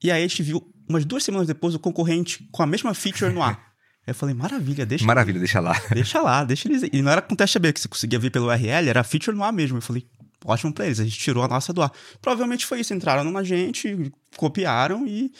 E 0.03 0.11
aí 0.11 0.25
a 0.25 0.26
gente 0.26 0.43
viu, 0.43 0.75
umas 0.88 1.05
duas 1.05 1.23
semanas 1.23 1.47
depois, 1.47 1.75
o 1.75 1.79
concorrente 1.79 2.47
com 2.50 2.62
a 2.62 2.67
mesma 2.67 2.93
feature 2.93 3.33
no 3.33 3.43
ar. 3.43 3.65
Aí 4.07 4.13
eu 4.13 4.15
falei, 4.15 4.35
maravilha, 4.35 4.87
deixa 4.87 5.05
Maravilha, 5.05 5.39
deixa 5.41 5.59
lá. 5.59 5.75
Deixa 5.91 6.21
lá, 6.23 6.45
deixa 6.45 6.69
eles. 6.69 6.89
E 6.93 7.03
não 7.03 7.11
era 7.11 7.21
com 7.21 7.35
teste 7.35 7.59
AB 7.59 7.73
que 7.73 7.81
você 7.81 7.89
conseguia 7.89 8.19
ver 8.19 8.31
pelo 8.31 8.47
URL, 8.47 8.89
era 8.89 9.03
feature 9.03 9.37
no 9.37 9.43
ar 9.43 9.53
mesmo. 9.53 9.79
Eu 9.79 9.83
falei, 9.83 10.07
ótimo 10.45 10.73
pra 10.73 10.87
eles, 10.87 11.01
a 11.01 11.05
gente 11.05 11.19
tirou 11.19 11.43
a 11.43 11.49
nossa 11.49 11.73
do 11.73 11.83
ar. 11.83 11.91
Provavelmente 12.21 12.65
foi 12.65 12.81
isso, 12.81 12.95
entraram 12.95 13.29
na 13.31 13.43
gente, 13.43 14.13
copiaram 14.37 15.07
e, 15.07 15.33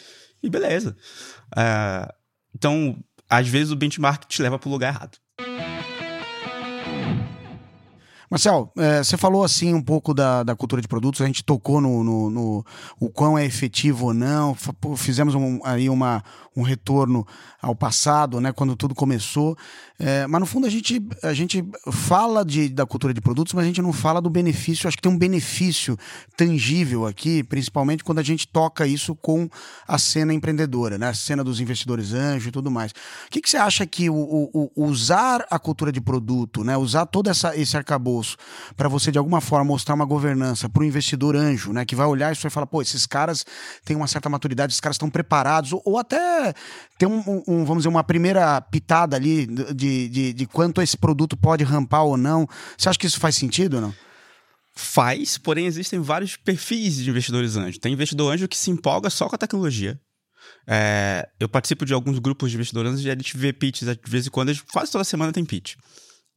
e 0.43 0.49
beleza. 0.49 0.97
É, 1.55 2.13
então, 2.53 3.01
às 3.29 3.47
vezes 3.47 3.71
o 3.71 3.75
benchmark 3.75 4.25
te 4.25 4.41
leva 4.41 4.59
pro 4.59 4.69
lugar 4.69 4.93
errado. 4.93 5.17
Marcel, 8.29 8.69
é, 8.77 9.01
você 9.01 9.15
falou 9.15 9.41
assim 9.41 9.73
um 9.73 9.81
pouco 9.81 10.13
da, 10.13 10.43
da 10.43 10.53
cultura 10.53 10.81
de 10.81 10.87
produtos, 10.87 11.21
a 11.21 11.25
gente 11.25 11.45
tocou 11.45 11.79
no, 11.79 12.03
no, 12.03 12.29
no 12.29 12.65
o 12.99 13.09
quão 13.09 13.37
é 13.37 13.45
efetivo 13.45 14.07
ou 14.07 14.13
não, 14.13 14.53
fizemos 14.97 15.33
um, 15.33 15.61
aí 15.63 15.89
uma, 15.89 16.21
um 16.53 16.61
retorno 16.61 17.25
ao 17.61 17.73
passado, 17.73 18.41
né, 18.41 18.51
quando 18.51 18.75
tudo 18.75 18.93
começou. 18.93 19.57
É, 19.97 20.27
mas 20.27 20.41
no 20.41 20.45
fundo 20.45 20.67
a 20.67 20.69
gente, 20.69 21.01
a 21.23 21.33
gente 21.33 21.65
fala 21.89 22.43
de, 22.43 22.67
da 22.67 22.85
cultura 22.85 23.13
de 23.13 23.21
produtos, 23.21 23.53
mas 23.53 23.63
a 23.63 23.67
gente 23.67 23.81
não 23.81 23.93
fala 23.93 24.21
do 24.21 24.29
benefício. 24.29 24.87
Acho 24.89 24.97
que 24.97 25.01
tem 25.01 25.11
um 25.11 25.17
benefício 25.17 25.97
tangível 26.35 27.05
aqui, 27.07 27.43
principalmente 27.43 28.03
quando 28.03 28.19
a 28.19 28.23
gente 28.23 28.45
toca 28.45 28.85
isso 28.85 29.15
com 29.15 29.49
a 29.87 29.97
cena 29.97 30.33
empreendedora, 30.33 30.97
né, 30.97 31.07
a 31.07 31.13
cena 31.13 31.45
dos 31.45 31.61
investidores 31.61 32.11
anjos 32.11 32.47
e 32.49 32.51
tudo 32.51 32.69
mais. 32.69 32.91
O 32.91 33.31
que, 33.31 33.41
que 33.41 33.49
você 33.49 33.57
acha 33.57 33.85
que 33.85 34.09
o, 34.09 34.15
o, 34.15 34.71
o 34.75 34.85
usar 34.85 35.45
a 35.49 35.57
cultura 35.57 35.93
de 35.93 36.01
produto, 36.01 36.61
né, 36.63 36.75
usar 36.75 37.05
todo 37.05 37.29
essa, 37.29 37.55
esse 37.55 37.77
arcabouço 37.77 38.16
para 38.75 38.87
você 38.87 39.11
de 39.11 39.17
alguma 39.17 39.41
forma 39.41 39.65
mostrar 39.65 39.95
uma 39.95 40.05
governança 40.05 40.69
para 40.69 40.81
o 40.81 40.85
investidor 40.85 41.35
anjo, 41.35 41.73
né, 41.73 41.85
que 41.85 41.95
vai 41.95 42.07
olhar 42.07 42.31
isso 42.31 42.45
e 42.45 42.49
falar, 42.49 42.67
pô, 42.67 42.81
esses 42.81 43.05
caras 43.05 43.45
têm 43.83 43.95
uma 43.95 44.07
certa 44.07 44.29
maturidade, 44.29 44.71
esses 44.71 44.79
caras 44.79 44.95
estão 44.95 45.09
preparados, 45.09 45.73
ou, 45.73 45.81
ou 45.85 45.97
até 45.97 46.53
ter 46.97 47.05
um, 47.05 47.43
um, 47.47 47.65
vamos 47.65 47.77
dizer, 47.77 47.89
uma 47.89 48.03
primeira 48.03 48.59
pitada 48.61 49.15
ali 49.15 49.45
de, 49.45 50.09
de, 50.09 50.33
de 50.33 50.45
quanto 50.45 50.81
esse 50.81 50.97
produto 50.97 51.37
pode 51.37 51.63
rampar 51.63 52.03
ou 52.03 52.17
não. 52.17 52.47
Você 52.77 52.89
acha 52.89 52.99
que 52.99 53.05
isso 53.05 53.19
faz 53.19 53.35
sentido 53.35 53.75
ou 53.75 53.81
não? 53.81 53.93
Faz, 54.75 55.37
porém 55.37 55.65
existem 55.65 55.99
vários 55.99 56.35
perfis 56.35 56.97
de 56.97 57.09
investidores 57.09 57.55
anjo. 57.55 57.79
Tem 57.79 57.93
investidor 57.93 58.31
anjo 58.33 58.47
que 58.47 58.57
se 58.57 58.69
empolga 58.69 59.09
só 59.09 59.27
com 59.27 59.35
a 59.35 59.39
tecnologia. 59.39 59.99
É, 60.67 61.27
eu 61.39 61.47
participo 61.49 61.85
de 61.85 61.93
alguns 61.93 62.19
grupos 62.19 62.51
de 62.51 62.57
investidores 62.57 62.91
anjos 62.91 63.05
e 63.05 63.09
a 63.09 63.13
gente 63.13 63.37
vê 63.37 63.53
pitches 63.53 63.87
de 63.87 63.99
vez 64.05 64.27
em 64.27 64.29
quando, 64.29 64.53
quase 64.71 64.91
toda 64.91 65.03
semana 65.03 65.31
tem 65.31 65.45
pitch. 65.45 65.75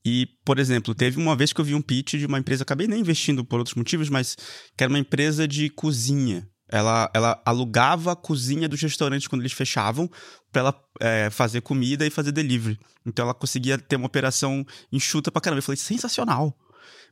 E, 0.04 0.26
por 0.45 0.59
exemplo, 0.59 0.95
teve 0.95 1.19
uma 1.19 1.37
vez 1.37 1.52
que 1.52 1.61
eu 1.61 1.64
vi 1.64 1.75
um 1.75 1.83
pitch 1.83 2.14
de 2.14 2.26
uma 2.26 2.38
empresa, 2.38 2.62
acabei 2.62 2.87
nem 2.87 3.00
investindo 3.00 3.45
por 3.45 3.59
outros 3.59 3.75
motivos, 3.75 4.09
mas 4.09 4.37
que 4.76 4.83
era 4.83 4.90
uma 4.90 4.99
empresa 4.99 5.47
de 5.47 5.69
cozinha. 5.69 6.49
Ela, 6.73 7.11
ela 7.12 7.42
alugava 7.45 8.12
a 8.12 8.16
cozinha 8.16 8.69
dos 8.69 8.80
restaurantes 8.80 9.26
quando 9.26 9.42
eles 9.42 9.52
fechavam 9.52 10.09
para 10.52 10.61
ela 10.61 10.85
é, 11.00 11.28
fazer 11.28 11.61
comida 11.61 12.07
e 12.07 12.11
fazer 12.11 12.30
delivery. 12.30 12.78
Então 13.04 13.25
ela 13.25 13.35
conseguia 13.35 13.76
ter 13.76 13.97
uma 13.97 14.07
operação 14.07 14.64
enxuta 14.92 15.33
pra 15.33 15.40
caramba. 15.40 15.59
Eu 15.59 15.64
falei, 15.64 15.76
sensacional. 15.76 16.57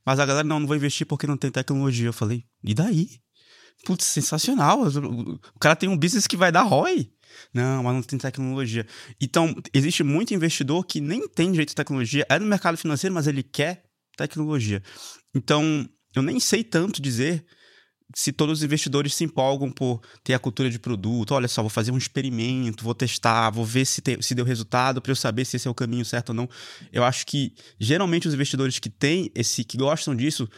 Mas 0.07 0.21
a 0.21 0.25
galera, 0.27 0.47
não, 0.47 0.61
não 0.61 0.67
vou 0.67 0.77
investir 0.77 1.07
porque 1.07 1.27
não 1.27 1.37
tem 1.37 1.51
tecnologia. 1.51 2.07
Eu 2.07 2.13
falei, 2.13 2.45
e 2.63 2.73
daí? 2.73 3.09
Putz, 3.85 4.07
sensacional. 4.07 4.83
O 4.87 5.59
cara 5.59 5.77
tem 5.77 5.89
um 5.89 5.97
business 5.97 6.27
que 6.27 6.37
vai 6.37 6.53
dar 6.53 6.63
ROI. 6.63 7.11
Não, 7.53 7.83
mas 7.83 7.95
não 7.95 8.03
tem 8.03 8.19
tecnologia. 8.19 8.87
Então, 9.21 9.55
existe 9.73 10.03
muito 10.03 10.35
investidor 10.35 10.85
que 10.85 11.01
nem 11.01 11.29
tem 11.29 11.55
jeito 11.55 11.71
de 11.71 11.75
tecnologia, 11.75 12.27
é 12.29 12.39
no 12.39 12.47
mercado 12.47 12.77
financeiro, 12.77 13.15
mas 13.15 13.27
ele 13.27 13.43
quer 13.43 13.85
tecnologia. 14.17 14.83
Então, 15.35 15.89
eu 16.15 16.23
nem 16.23 16.41
sei 16.41 16.65
tanto 16.65 17.01
dizer 17.01 17.45
se 18.15 18.33
todos 18.33 18.59
os 18.59 18.65
investidores 18.65 19.15
se 19.15 19.25
empolgam 19.25 19.71
por 19.71 20.01
ter 20.25 20.33
a 20.33 20.39
cultura 20.39 20.71
de 20.71 20.79
produto, 20.79 21.33
olha 21.33 21.47
só, 21.47 21.63
vou 21.63 21.69
fazer 21.69 21.91
um 21.91 21.99
experimento, 21.99 22.83
vou 22.83 22.95
testar, 22.95 23.51
vou 23.51 23.65
ver 23.65 23.85
se, 23.85 24.03
se 24.21 24.35
deu 24.35 24.45
resultado 24.45 25.03
para 25.03 25.13
eu 25.13 25.17
saber 25.17 25.45
se 25.45 25.57
esse 25.57 25.69
é 25.69 25.71
o 25.71 25.75
caminho 25.75 26.05
certo 26.05 26.31
ou 26.31 26.35
não. 26.35 26.49
Eu 26.91 27.05
acho 27.05 27.27
que 27.27 27.53
geralmente 27.79 28.27
os 28.27 28.35
investidores 28.35 28.79
que 28.79 28.89
têm 28.89 29.31
esse, 29.35 29.63
que 29.63 29.77
gostam 29.77 30.17
disso, 30.17 30.49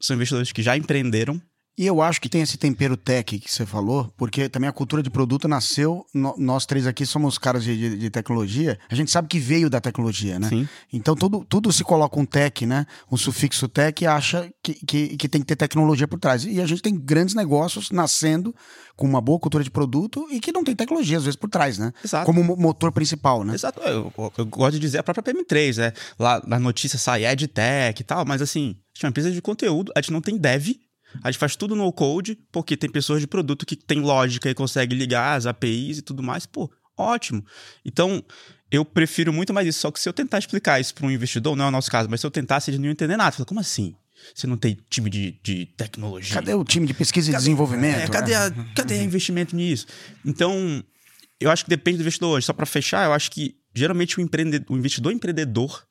são 0.00 0.16
investidores 0.16 0.52
que 0.52 0.62
já 0.62 0.76
empreenderam 0.76 1.40
e 1.78 1.86
eu 1.86 2.00
acho 2.00 2.20
que 2.20 2.28
tem 2.28 2.40
esse 2.40 2.56
tempero 2.56 2.96
tech 2.96 3.38
que 3.38 3.52
você 3.52 3.66
falou, 3.66 4.10
porque 4.16 4.48
também 4.48 4.68
a 4.68 4.72
cultura 4.72 5.02
de 5.02 5.10
produto 5.10 5.46
nasceu. 5.46 6.06
No, 6.14 6.34
nós 6.38 6.64
três 6.64 6.86
aqui 6.86 7.04
somos 7.04 7.36
caras 7.36 7.62
de, 7.62 7.76
de, 7.76 7.98
de, 7.98 8.10
tecnologia. 8.10 8.78
A 8.88 8.94
gente 8.94 9.10
sabe 9.10 9.28
que 9.28 9.38
veio 9.38 9.68
da 9.68 9.78
tecnologia, 9.78 10.38
né? 10.38 10.48
Sim. 10.48 10.66
Então 10.90 11.14
tudo, 11.14 11.44
tudo 11.44 11.70
se 11.70 11.84
coloca 11.84 12.18
um 12.18 12.24
tech, 12.24 12.64
né? 12.64 12.86
Um 13.12 13.16
sufixo 13.18 13.68
tech 13.68 14.02
e 14.02 14.06
acha 14.06 14.50
que, 14.62 14.72
que, 14.74 15.16
que 15.18 15.28
tem 15.28 15.42
que 15.42 15.46
ter 15.46 15.56
tecnologia 15.56 16.08
por 16.08 16.18
trás. 16.18 16.46
E 16.46 16.62
a 16.62 16.66
gente 16.66 16.80
tem 16.80 16.96
grandes 16.96 17.34
negócios 17.34 17.90
nascendo 17.90 18.54
com 18.96 19.06
uma 19.06 19.20
boa 19.20 19.38
cultura 19.38 19.62
de 19.62 19.70
produto 19.70 20.26
e 20.30 20.40
que 20.40 20.52
não 20.52 20.64
tem 20.64 20.74
tecnologia, 20.74 21.18
às 21.18 21.24
vezes, 21.24 21.36
por 21.36 21.50
trás, 21.50 21.76
né? 21.76 21.92
Exato. 22.02 22.24
Como 22.24 22.42
motor 22.56 22.90
principal, 22.90 23.44
né? 23.44 23.54
Exato. 23.54 23.80
Eu, 23.80 24.10
eu 24.38 24.46
gosto 24.46 24.72
de 24.72 24.80
dizer 24.80 24.98
a 24.98 25.02
própria 25.02 25.34
PM3, 25.34 25.76
né? 25.76 25.92
Lá 26.18 26.42
na 26.46 26.58
notícia 26.58 26.98
sai 26.98 27.26
EdTech 27.26 28.00
e 28.00 28.04
tal, 28.04 28.24
mas 28.24 28.40
assim, 28.40 28.70
a 28.70 28.96
gente 28.96 29.04
é 29.04 29.06
uma 29.06 29.10
empresa 29.10 29.30
de 29.30 29.42
conteúdo, 29.42 29.92
a 29.94 30.00
gente 30.00 30.12
não 30.12 30.22
tem 30.22 30.38
dev 30.38 30.68
a 31.22 31.30
gente 31.30 31.38
faz 31.38 31.56
tudo 31.56 31.74
no 31.74 31.90
code, 31.92 32.38
porque 32.52 32.76
tem 32.76 32.90
pessoas 32.90 33.20
de 33.20 33.26
produto 33.26 33.64
que 33.64 33.76
tem 33.76 34.00
lógica 34.00 34.50
e 34.50 34.54
consegue 34.54 34.94
ligar 34.94 35.36
as 35.36 35.46
APIs 35.46 35.98
e 35.98 36.02
tudo 36.02 36.22
mais. 36.22 36.46
Pô, 36.46 36.70
ótimo. 36.96 37.44
Então, 37.84 38.22
eu 38.70 38.84
prefiro 38.84 39.32
muito 39.32 39.54
mais 39.54 39.66
isso. 39.66 39.80
Só 39.80 39.90
que 39.90 40.00
se 40.00 40.08
eu 40.08 40.12
tentar 40.12 40.38
explicar 40.38 40.80
isso 40.80 40.94
para 40.94 41.06
um 41.06 41.10
investidor, 41.10 41.56
não 41.56 41.66
é 41.66 41.68
o 41.68 41.70
nosso 41.70 41.90
caso, 41.90 42.08
mas 42.10 42.20
se 42.20 42.26
eu 42.26 42.30
tentasse, 42.30 42.70
ele 42.70 42.78
não 42.78 42.86
ia 42.86 42.92
entender 42.92 43.16
nada. 43.16 43.32
Fala, 43.32 43.46
como 43.46 43.60
assim? 43.60 43.94
Você 44.34 44.46
não 44.46 44.56
tem 44.56 44.78
time 44.90 45.08
de, 45.08 45.38
de 45.42 45.66
tecnologia? 45.76 46.34
Cadê 46.34 46.54
o 46.54 46.64
time 46.64 46.86
de 46.86 46.94
pesquisa 46.94 47.30
cadê, 47.30 47.36
e 47.36 47.44
desenvolvimento? 47.44 47.98
É, 47.98 48.08
cadê, 48.08 48.34
a, 48.34 48.50
cadê 48.74 49.00
investimento 49.02 49.54
nisso? 49.54 49.86
Então, 50.24 50.82
eu 51.38 51.50
acho 51.50 51.64
que 51.64 51.70
depende 51.70 51.98
do 51.98 52.00
investidor 52.00 52.36
hoje. 52.36 52.46
Só 52.46 52.52
para 52.52 52.66
fechar, 52.66 53.04
eu 53.06 53.12
acho 53.12 53.30
que 53.30 53.56
geralmente 53.74 54.18
o, 54.18 54.22
empreendedor, 54.22 54.74
o 54.74 54.78
investidor 54.78 55.12
empreendedor 55.12 55.85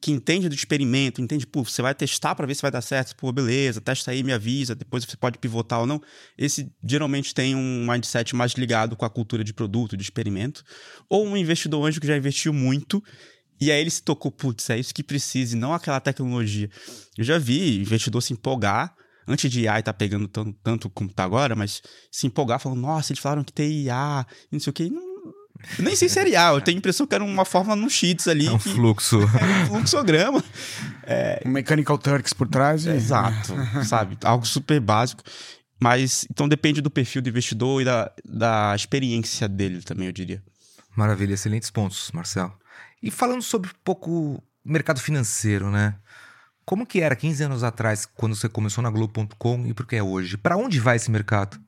que 0.00 0.10
entende 0.10 0.48
do 0.48 0.54
experimento, 0.54 1.20
entende, 1.20 1.46
pô, 1.46 1.64
você 1.64 1.82
vai 1.82 1.94
testar 1.94 2.34
para 2.34 2.46
ver 2.46 2.54
se 2.54 2.62
vai 2.62 2.70
dar 2.70 2.80
certo, 2.82 3.16
pô, 3.16 3.32
beleza, 3.32 3.80
testa 3.80 4.10
aí, 4.10 4.22
me 4.22 4.32
avisa, 4.32 4.74
depois 4.74 5.04
você 5.04 5.16
pode 5.16 5.38
pivotar 5.38 5.80
ou 5.80 5.86
não. 5.86 6.00
Esse 6.36 6.70
geralmente 6.84 7.34
tem 7.34 7.54
um 7.54 7.86
mindset 7.86 8.34
mais 8.34 8.52
ligado 8.52 8.96
com 8.96 9.04
a 9.04 9.10
cultura 9.10 9.42
de 9.42 9.52
produto, 9.52 9.96
de 9.96 10.02
experimento. 10.02 10.64
Ou 11.08 11.26
um 11.26 11.36
investidor 11.36 11.86
anjo 11.86 12.00
que 12.00 12.06
já 12.06 12.16
investiu 12.16 12.52
muito 12.52 13.02
e 13.60 13.72
aí 13.72 13.80
ele 13.80 13.90
se 13.90 14.02
tocou, 14.02 14.30
putz, 14.30 14.70
é 14.70 14.78
isso 14.78 14.94
que 14.94 15.02
precisa, 15.02 15.56
e 15.56 15.58
não 15.58 15.72
aquela 15.72 16.00
tecnologia. 16.00 16.70
Eu 17.16 17.24
já 17.24 17.38
vi 17.38 17.80
investidor 17.80 18.22
se 18.22 18.32
empolgar, 18.32 18.94
antes 19.26 19.50
de 19.50 19.60
estar 19.66 19.82
tá 19.82 19.92
pegando 19.92 20.28
tanto, 20.28 20.56
tanto 20.62 20.90
como 20.90 21.10
está 21.10 21.24
agora, 21.24 21.56
mas 21.56 21.82
se 22.10 22.26
empolgar, 22.26 22.60
falando, 22.60 22.80
nossa, 22.80 23.12
eles 23.12 23.20
falaram 23.20 23.42
que 23.42 23.52
tem 23.52 23.82
IA, 23.82 24.26
não 24.50 24.60
sei 24.60 24.70
o 24.70 24.74
quê. 24.74 24.88
Não, 24.88 25.07
nem 25.78 25.96
sei 25.96 26.08
se 26.08 26.18
era 26.18 26.28
IA, 26.28 26.48
eu 26.50 26.60
tenho 26.60 26.76
a 26.76 26.78
impressão 26.78 27.06
que 27.06 27.14
era 27.14 27.24
uma 27.24 27.44
fórmula 27.44 27.76
no 27.76 27.90
Sheets 27.90 28.28
ali. 28.28 28.46
É 28.46 28.50
um 28.50 28.58
que, 28.58 28.68
fluxo. 28.70 29.18
É 29.38 29.64
um 29.64 29.66
fluxograma. 29.66 30.42
É, 31.04 31.42
um 31.44 31.50
Mechanical 31.50 31.98
Turks 31.98 32.32
por 32.32 32.48
trás. 32.48 32.86
E... 32.86 32.90
Exato, 32.90 33.54
sabe? 33.84 34.16
Algo 34.24 34.46
super 34.46 34.80
básico. 34.80 35.22
Mas, 35.80 36.26
então 36.30 36.48
depende 36.48 36.80
do 36.80 36.90
perfil 36.90 37.22
do 37.22 37.28
investidor 37.28 37.80
e 37.80 37.84
da, 37.84 38.10
da 38.24 38.74
experiência 38.74 39.48
dele 39.48 39.82
também, 39.82 40.06
eu 40.06 40.12
diria. 40.12 40.42
Maravilha, 40.96 41.34
excelentes 41.34 41.70
pontos, 41.70 42.10
Marcelo. 42.12 42.52
E 43.00 43.10
falando 43.10 43.42
sobre 43.42 43.70
um 43.70 43.80
pouco 43.84 44.42
mercado 44.64 45.00
financeiro, 45.00 45.70
né? 45.70 45.94
Como 46.64 46.84
que 46.84 47.00
era 47.00 47.14
15 47.14 47.44
anos 47.44 47.62
atrás, 47.62 48.04
quando 48.04 48.34
você 48.34 48.48
começou 48.48 48.82
na 48.82 48.90
Globo.com 48.90 49.66
e 49.66 49.72
por 49.72 49.86
que 49.86 49.96
é 49.96 50.02
hoje? 50.02 50.36
Para 50.36 50.56
onde 50.56 50.80
vai 50.80 50.96
esse 50.96 51.10
mercado? 51.10 51.58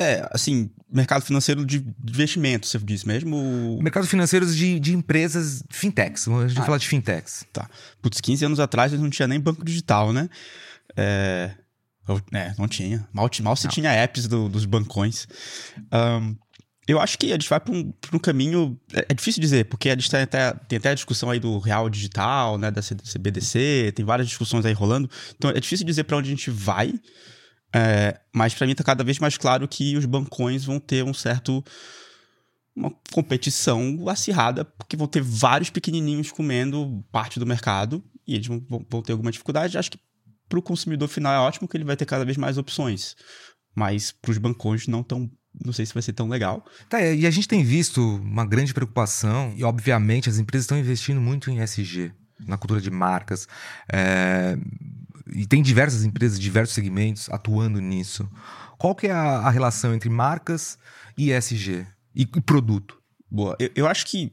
É, 0.00 0.28
assim, 0.32 0.70
mercado 0.90 1.22
financeiro 1.24 1.66
de 1.66 1.84
investimento, 2.08 2.66
você 2.66 2.78
disse 2.78 3.06
mesmo? 3.06 3.78
Mercado 3.82 4.06
financeiro 4.06 4.46
de, 4.46 4.78
de 4.78 4.94
empresas 4.94 5.62
fintechs, 5.70 6.26
vamos 6.26 6.56
ah, 6.56 6.62
falar 6.62 6.78
de 6.78 6.86
fintechs. 6.86 7.44
Tá. 7.52 7.68
Putz, 8.00 8.20
15 8.20 8.44
anos 8.44 8.60
atrás 8.60 8.92
não 8.92 9.10
tinha 9.10 9.26
nem 9.26 9.40
banco 9.40 9.64
digital, 9.64 10.12
né? 10.12 10.28
É, 10.96 11.50
é 12.32 12.54
não 12.56 12.68
tinha. 12.68 13.08
Mal, 13.12 13.28
mal 13.42 13.56
se 13.56 13.64
não. 13.64 13.70
tinha 13.72 13.92
apps 13.92 14.28
do, 14.28 14.48
dos 14.48 14.64
bancões. 14.64 15.26
Um, 15.92 16.36
eu 16.86 16.98
acho 16.98 17.18
que 17.18 17.26
a 17.26 17.32
gente 17.32 17.48
vai 17.48 17.60
para 17.60 17.74
um, 17.74 17.92
um, 18.14 18.18
caminho. 18.18 18.80
É, 18.94 19.06
é, 19.10 19.14
difícil 19.14 19.42
dizer, 19.42 19.66
porque 19.66 19.90
a 19.90 19.94
gente 19.94 20.10
tem 20.10 20.22
até, 20.22 20.52
tem 20.68 20.78
até 20.78 20.90
a 20.90 20.94
discussão 20.94 21.28
aí 21.28 21.38
do 21.38 21.58
real 21.58 21.90
digital, 21.90 22.56
né? 22.56 22.70
Da 22.70 22.80
CBDC, 22.80 23.92
tem 23.94 24.04
várias 24.04 24.26
discussões 24.26 24.64
aí 24.64 24.72
rolando. 24.72 25.10
Então 25.36 25.50
é 25.50 25.60
difícil 25.60 25.84
dizer 25.84 26.04
para 26.04 26.16
onde 26.16 26.28
a 26.28 26.30
gente 26.30 26.50
vai. 26.50 26.94
É, 27.74 28.18
mas 28.32 28.54
para 28.54 28.66
mim 28.66 28.72
está 28.72 28.82
cada 28.82 29.04
vez 29.04 29.18
mais 29.18 29.36
claro 29.36 29.68
que 29.68 29.96
os 29.96 30.06
bancões 30.06 30.64
vão 30.64 30.80
ter 30.80 31.04
um 31.04 31.12
certo 31.12 31.62
uma 32.74 32.92
competição 33.12 34.08
acirrada, 34.08 34.64
porque 34.64 34.96
vão 34.96 35.08
ter 35.08 35.20
vários 35.20 35.68
pequenininhos 35.68 36.30
comendo 36.30 37.04
parte 37.10 37.40
do 37.40 37.46
mercado 37.46 38.02
e 38.24 38.36
eles 38.36 38.46
vão, 38.46 38.64
vão 38.88 39.02
ter 39.02 39.12
alguma 39.12 39.32
dificuldade. 39.32 39.76
Acho 39.76 39.90
que 39.90 39.98
para 40.48 40.58
o 40.58 40.62
consumidor 40.62 41.08
final 41.08 41.34
é 41.34 41.38
ótimo 41.38 41.66
que 41.66 41.76
ele 41.76 41.84
vai 41.84 41.96
ter 41.96 42.06
cada 42.06 42.24
vez 42.24 42.36
mais 42.36 42.56
opções, 42.56 43.16
mas 43.74 44.12
para 44.12 44.30
os 44.30 44.38
bancões 44.38 44.86
não 44.86 45.02
tão 45.02 45.28
não 45.64 45.72
sei 45.72 45.84
se 45.84 45.94
vai 45.94 46.02
ser 46.02 46.12
tão 46.12 46.28
legal. 46.28 46.64
Tá, 46.88 47.02
e 47.02 47.26
a 47.26 47.30
gente 47.30 47.48
tem 47.48 47.64
visto 47.64 48.00
uma 48.00 48.46
grande 48.46 48.72
preocupação, 48.72 49.52
e 49.56 49.64
obviamente 49.64 50.28
as 50.28 50.38
empresas 50.38 50.64
estão 50.64 50.78
investindo 50.78 51.20
muito 51.20 51.50
em 51.50 51.58
SG, 51.60 52.12
na 52.46 52.56
cultura 52.56 52.80
de 52.80 52.90
marcas. 52.90 53.48
É, 53.92 54.56
e 55.32 55.46
tem 55.46 55.62
diversas 55.62 56.04
empresas, 56.04 56.38
diversos 56.38 56.74
segmentos 56.74 57.28
atuando 57.30 57.80
nisso. 57.80 58.28
Qual 58.78 58.94
que 58.94 59.06
é 59.06 59.12
a, 59.12 59.38
a 59.38 59.50
relação 59.50 59.94
entre 59.94 60.08
marcas 60.08 60.78
e 61.16 61.32
ESG 61.32 61.86
e, 62.14 62.22
e 62.22 62.40
produto? 62.40 62.98
Boa, 63.30 63.56
eu, 63.58 63.70
eu, 63.74 63.86
acho 63.86 64.06
que 64.06 64.32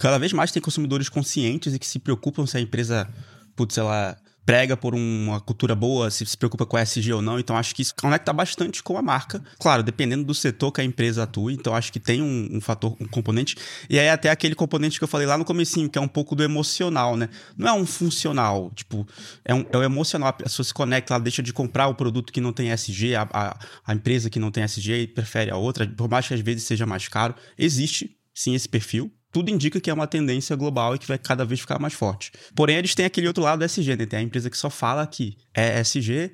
cada 0.00 0.18
vez 0.18 0.32
mais 0.32 0.50
tem 0.50 0.60
consumidores 0.60 1.08
conscientes 1.08 1.74
e 1.74 1.78
que 1.78 1.86
se 1.86 1.98
preocupam 1.98 2.46
se 2.46 2.56
a 2.56 2.60
empresa, 2.60 3.08
putz, 3.54 3.78
ela 3.78 4.16
prega 4.46 4.76
por 4.76 4.94
uma 4.94 5.40
cultura 5.40 5.74
boa, 5.74 6.08
se 6.08 6.24
se 6.24 6.36
preocupa 6.36 6.64
com 6.64 6.76
a 6.76 6.82
SG 6.82 7.12
ou 7.12 7.20
não. 7.20 7.38
Então, 7.38 7.56
acho 7.56 7.74
que 7.74 7.82
isso 7.82 7.92
conecta 7.96 8.32
bastante 8.32 8.80
com 8.80 8.96
a 8.96 9.02
marca. 9.02 9.42
Claro, 9.58 9.82
dependendo 9.82 10.22
do 10.24 10.32
setor 10.32 10.70
que 10.70 10.80
a 10.80 10.84
empresa 10.84 11.24
atua. 11.24 11.52
Então, 11.52 11.74
acho 11.74 11.92
que 11.92 11.98
tem 11.98 12.22
um, 12.22 12.48
um, 12.52 12.60
fator, 12.60 12.96
um 13.00 13.06
componente. 13.06 13.56
E 13.90 13.98
aí, 13.98 14.08
até 14.08 14.30
aquele 14.30 14.54
componente 14.54 14.98
que 14.98 15.04
eu 15.04 15.08
falei 15.08 15.26
lá 15.26 15.36
no 15.36 15.44
comecinho, 15.44 15.90
que 15.90 15.98
é 15.98 16.00
um 16.00 16.06
pouco 16.06 16.36
do 16.36 16.44
emocional, 16.44 17.16
né? 17.16 17.28
Não 17.56 17.68
é 17.68 17.72
um 17.72 17.84
funcional. 17.84 18.70
Tipo, 18.74 19.06
é, 19.44 19.52
um, 19.52 19.66
é 19.72 19.78
um 19.78 19.82
emocional. 19.82 20.28
A 20.28 20.32
pessoa 20.32 20.64
se 20.64 20.72
conecta, 20.72 21.12
ela 21.12 21.22
deixa 21.22 21.42
de 21.42 21.52
comprar 21.52 21.88
o 21.88 21.94
produto 21.94 22.32
que 22.32 22.40
não 22.40 22.52
tem 22.52 22.70
SG, 22.70 23.16
a, 23.16 23.28
a, 23.32 23.58
a 23.84 23.94
empresa 23.94 24.30
que 24.30 24.38
não 24.38 24.52
tem 24.52 24.62
SG 24.62 25.02
e 25.02 25.06
prefere 25.08 25.50
a 25.50 25.56
outra, 25.56 25.84
por 25.88 26.08
mais 26.08 26.28
que 26.28 26.34
às 26.34 26.40
vezes 26.40 26.62
seja 26.62 26.86
mais 26.86 27.08
caro. 27.08 27.34
Existe, 27.58 28.16
sim, 28.32 28.54
esse 28.54 28.68
perfil 28.68 29.12
tudo 29.36 29.50
indica 29.50 29.78
que 29.78 29.90
é 29.90 29.92
uma 29.92 30.06
tendência 30.06 30.56
global 30.56 30.94
e 30.94 30.98
que 30.98 31.06
vai 31.06 31.18
cada 31.18 31.44
vez 31.44 31.60
ficar 31.60 31.78
mais 31.78 31.92
forte. 31.92 32.32
Porém, 32.54 32.76
eles 32.76 32.94
têm 32.94 33.04
aquele 33.04 33.26
outro 33.26 33.44
lado 33.44 33.58
do 33.58 33.66
SG, 33.66 33.94
né? 33.94 34.06
Tem 34.06 34.20
a 34.20 34.22
empresa 34.22 34.48
que 34.48 34.56
só 34.56 34.70
fala 34.70 35.06
que 35.06 35.36
é 35.52 35.78
SG 35.80 36.32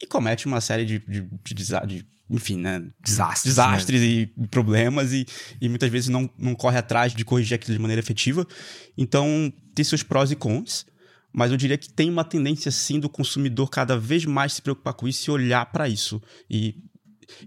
e 0.00 0.06
comete 0.06 0.46
uma 0.46 0.58
série 0.58 0.86
de, 0.86 0.98
de, 0.98 1.28
de, 1.44 1.86
de 1.86 2.06
enfim, 2.30 2.56
né? 2.56 2.82
Desastres. 3.04 3.54
Desastres 3.54 4.00
né? 4.00 4.06
e 4.06 4.26
problemas 4.46 5.12
e, 5.12 5.26
e 5.60 5.68
muitas 5.68 5.90
vezes 5.90 6.08
não, 6.08 6.30
não 6.38 6.54
corre 6.54 6.78
atrás 6.78 7.14
de 7.14 7.22
corrigir 7.22 7.54
aquilo 7.54 7.76
de 7.76 7.82
maneira 7.82 8.00
efetiva. 8.00 8.46
Então, 8.96 9.52
tem 9.74 9.84
seus 9.84 10.02
prós 10.02 10.30
e 10.30 10.36
cons. 10.36 10.86
Mas 11.30 11.50
eu 11.50 11.58
diria 11.58 11.76
que 11.76 11.92
tem 11.92 12.08
uma 12.08 12.24
tendência, 12.24 12.70
sim, 12.70 12.98
do 12.98 13.10
consumidor 13.10 13.68
cada 13.68 13.98
vez 13.98 14.24
mais 14.24 14.54
se 14.54 14.62
preocupar 14.62 14.94
com 14.94 15.06
isso 15.06 15.30
e 15.30 15.32
olhar 15.32 15.66
para 15.66 15.86
isso. 15.86 16.22
E 16.48 16.76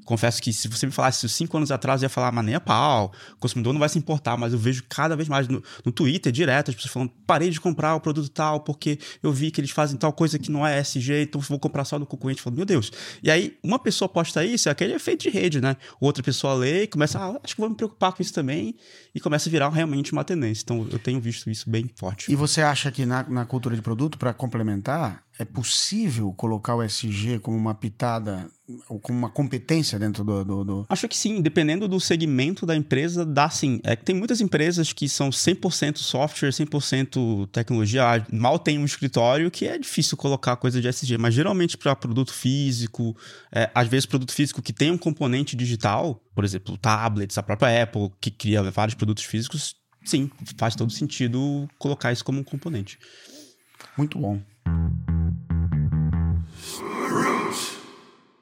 confesso 0.05 0.41
que 0.41 0.51
se 0.53 0.67
você 0.67 0.85
me 0.85 0.91
falasse 0.91 1.27
cinco 1.29 1.57
anos 1.57 1.71
atrás, 1.71 2.01
eu 2.01 2.05
ia 2.05 2.09
falar, 2.09 2.31
mas 2.31 2.45
nem 2.45 2.55
a 2.55 2.59
pau, 2.59 3.11
o 3.33 3.37
consumidor 3.37 3.73
não 3.73 3.79
vai 3.79 3.89
se 3.89 3.97
importar, 3.97 4.37
mas 4.37 4.53
eu 4.53 4.59
vejo 4.59 4.83
cada 4.87 5.15
vez 5.15 5.27
mais 5.27 5.47
no, 5.47 5.63
no 5.85 5.91
Twitter, 5.91 6.31
direto, 6.31 6.69
as 6.69 6.75
pessoas 6.75 6.93
falando, 6.93 7.11
parei 7.25 7.49
de 7.49 7.59
comprar 7.59 7.95
o 7.95 7.99
produto 7.99 8.29
tal, 8.29 8.61
porque 8.61 8.99
eu 9.21 9.31
vi 9.31 9.51
que 9.51 9.61
eles 9.61 9.71
fazem 9.71 9.97
tal 9.97 10.13
coisa 10.13 10.37
que 10.39 10.51
não 10.51 10.65
é 10.65 10.79
SG, 10.79 11.23
então 11.23 11.41
vou 11.41 11.59
comprar 11.59 11.85
só 11.85 11.97
do 11.97 12.05
concorrente. 12.05 12.41
Falo, 12.41 12.55
meu 12.55 12.65
Deus. 12.65 12.91
E 13.21 13.29
aí, 13.29 13.57
uma 13.63 13.79
pessoa 13.79 14.07
posta 14.07 14.43
isso, 14.43 14.69
é 14.69 14.71
aquele 14.71 14.93
efeito 14.93 15.23
de 15.23 15.29
rede, 15.29 15.61
né? 15.61 15.75
Outra 15.99 16.23
pessoa 16.23 16.53
lê 16.53 16.83
e 16.83 16.87
começa, 16.87 17.19
ah, 17.19 17.39
acho 17.43 17.55
que 17.55 17.61
vou 17.61 17.69
me 17.69 17.75
preocupar 17.75 18.13
com 18.13 18.21
isso 18.21 18.33
também, 18.33 18.75
e 19.13 19.19
começa 19.19 19.49
a 19.49 19.51
virar 19.51 19.69
realmente 19.69 20.11
uma 20.11 20.23
tendência. 20.23 20.63
Então, 20.63 20.87
eu 20.91 20.99
tenho 20.99 21.19
visto 21.19 21.49
isso 21.49 21.69
bem 21.69 21.89
forte. 21.95 22.31
E 22.31 22.35
você 22.35 22.61
acha 22.61 22.91
que 22.91 23.05
na, 23.05 23.23
na 23.23 23.45
cultura 23.45 23.75
de 23.75 23.81
produto, 23.81 24.17
para 24.17 24.33
complementar, 24.33 25.23
é 25.39 25.45
possível 25.45 26.31
colocar 26.33 26.75
o 26.75 26.83
SG 26.83 27.39
como 27.39 27.57
uma 27.57 27.73
pitada 27.73 28.49
ou 28.87 28.99
como 28.99 29.17
uma 29.17 29.29
competência 29.29 29.97
dentro 29.97 30.23
do, 30.23 30.45
do, 30.45 30.63
do... 30.63 30.85
Acho 30.87 31.07
que 31.07 31.17
sim, 31.17 31.41
dependendo 31.41 31.87
do 31.87 31.99
segmento 31.99 32.65
da 32.65 32.75
empresa, 32.75 33.25
dá 33.25 33.49
sim. 33.49 33.79
É 33.83 33.95
que 33.95 34.03
tem 34.03 34.15
muitas 34.15 34.39
empresas 34.39 34.93
que 34.93 35.09
são 35.09 35.29
100% 35.29 35.97
software, 35.97 36.49
100% 36.49 37.47
tecnologia, 37.47 38.03
ah, 38.03 38.25
mal 38.31 38.59
tem 38.59 38.77
um 38.77 38.85
escritório 38.85 39.49
que 39.49 39.65
é 39.65 39.77
difícil 39.77 40.15
colocar 40.15 40.55
coisa 40.57 40.79
de 40.81 40.87
SG, 40.87 41.17
mas 41.17 41.33
geralmente 41.33 41.77
para 41.77 41.95
produto 41.95 42.33
físico, 42.33 43.15
é, 43.51 43.69
às 43.73 43.87
vezes 43.87 44.05
produto 44.05 44.31
físico 44.31 44.61
que 44.61 44.73
tem 44.73 44.91
um 44.91 44.97
componente 44.97 45.55
digital, 45.55 46.21
por 46.35 46.43
exemplo, 46.43 46.77
tablets, 46.77 47.37
a 47.37 47.43
própria 47.43 47.83
Apple, 47.83 48.11
que 48.19 48.31
cria 48.31 48.61
vários 48.71 48.95
produtos 48.95 49.23
físicos, 49.23 49.75
sim, 50.05 50.29
faz 50.57 50.75
todo 50.75 50.91
sentido 50.91 51.67
colocar 51.77 52.11
isso 52.11 52.23
como 52.23 52.39
um 52.39 52.43
componente. 52.43 52.99
Muito 53.97 54.19
bom. 54.19 54.39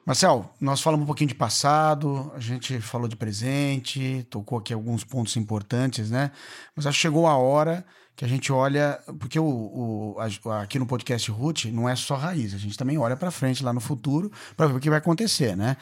Marcel, 0.10 0.52
nós 0.60 0.82
falamos 0.82 1.04
um 1.04 1.06
pouquinho 1.06 1.28
de 1.28 1.36
passado, 1.36 2.32
a 2.34 2.40
gente 2.40 2.82
falou 2.82 3.08
de 3.08 3.16
presente, 3.16 4.26
tocou 4.28 4.58
aqui 4.58 4.74
alguns 4.74 5.04
pontos 5.04 5.38
importantes, 5.38 6.10
né? 6.10 6.32
Mas 6.76 6.88
acho 6.88 6.98
que 6.98 7.02
chegou 7.04 7.28
a 7.28 7.38
hora 7.38 7.86
que 8.20 8.26
a 8.26 8.28
gente 8.28 8.52
olha, 8.52 9.00
porque 9.18 9.40
o, 9.40 9.46
o 9.46 10.18
a, 10.20 10.62
aqui 10.62 10.78
no 10.78 10.86
podcast 10.86 11.32
Root 11.32 11.72
não 11.72 11.88
é 11.88 11.96
só 11.96 12.18
raiz, 12.18 12.54
a 12.54 12.58
gente 12.58 12.78
também 12.78 12.98
olha 12.98 13.16
para 13.16 13.32
frente 13.32 13.64
lá 13.64 13.72
no 13.72 13.80
futuro 13.80 14.30
para 14.58 14.68
ver 14.68 14.76
o 14.76 14.80
que 14.82 14.90
vai 14.90 15.00
acontecer, 15.00 15.56
né? 15.56 15.78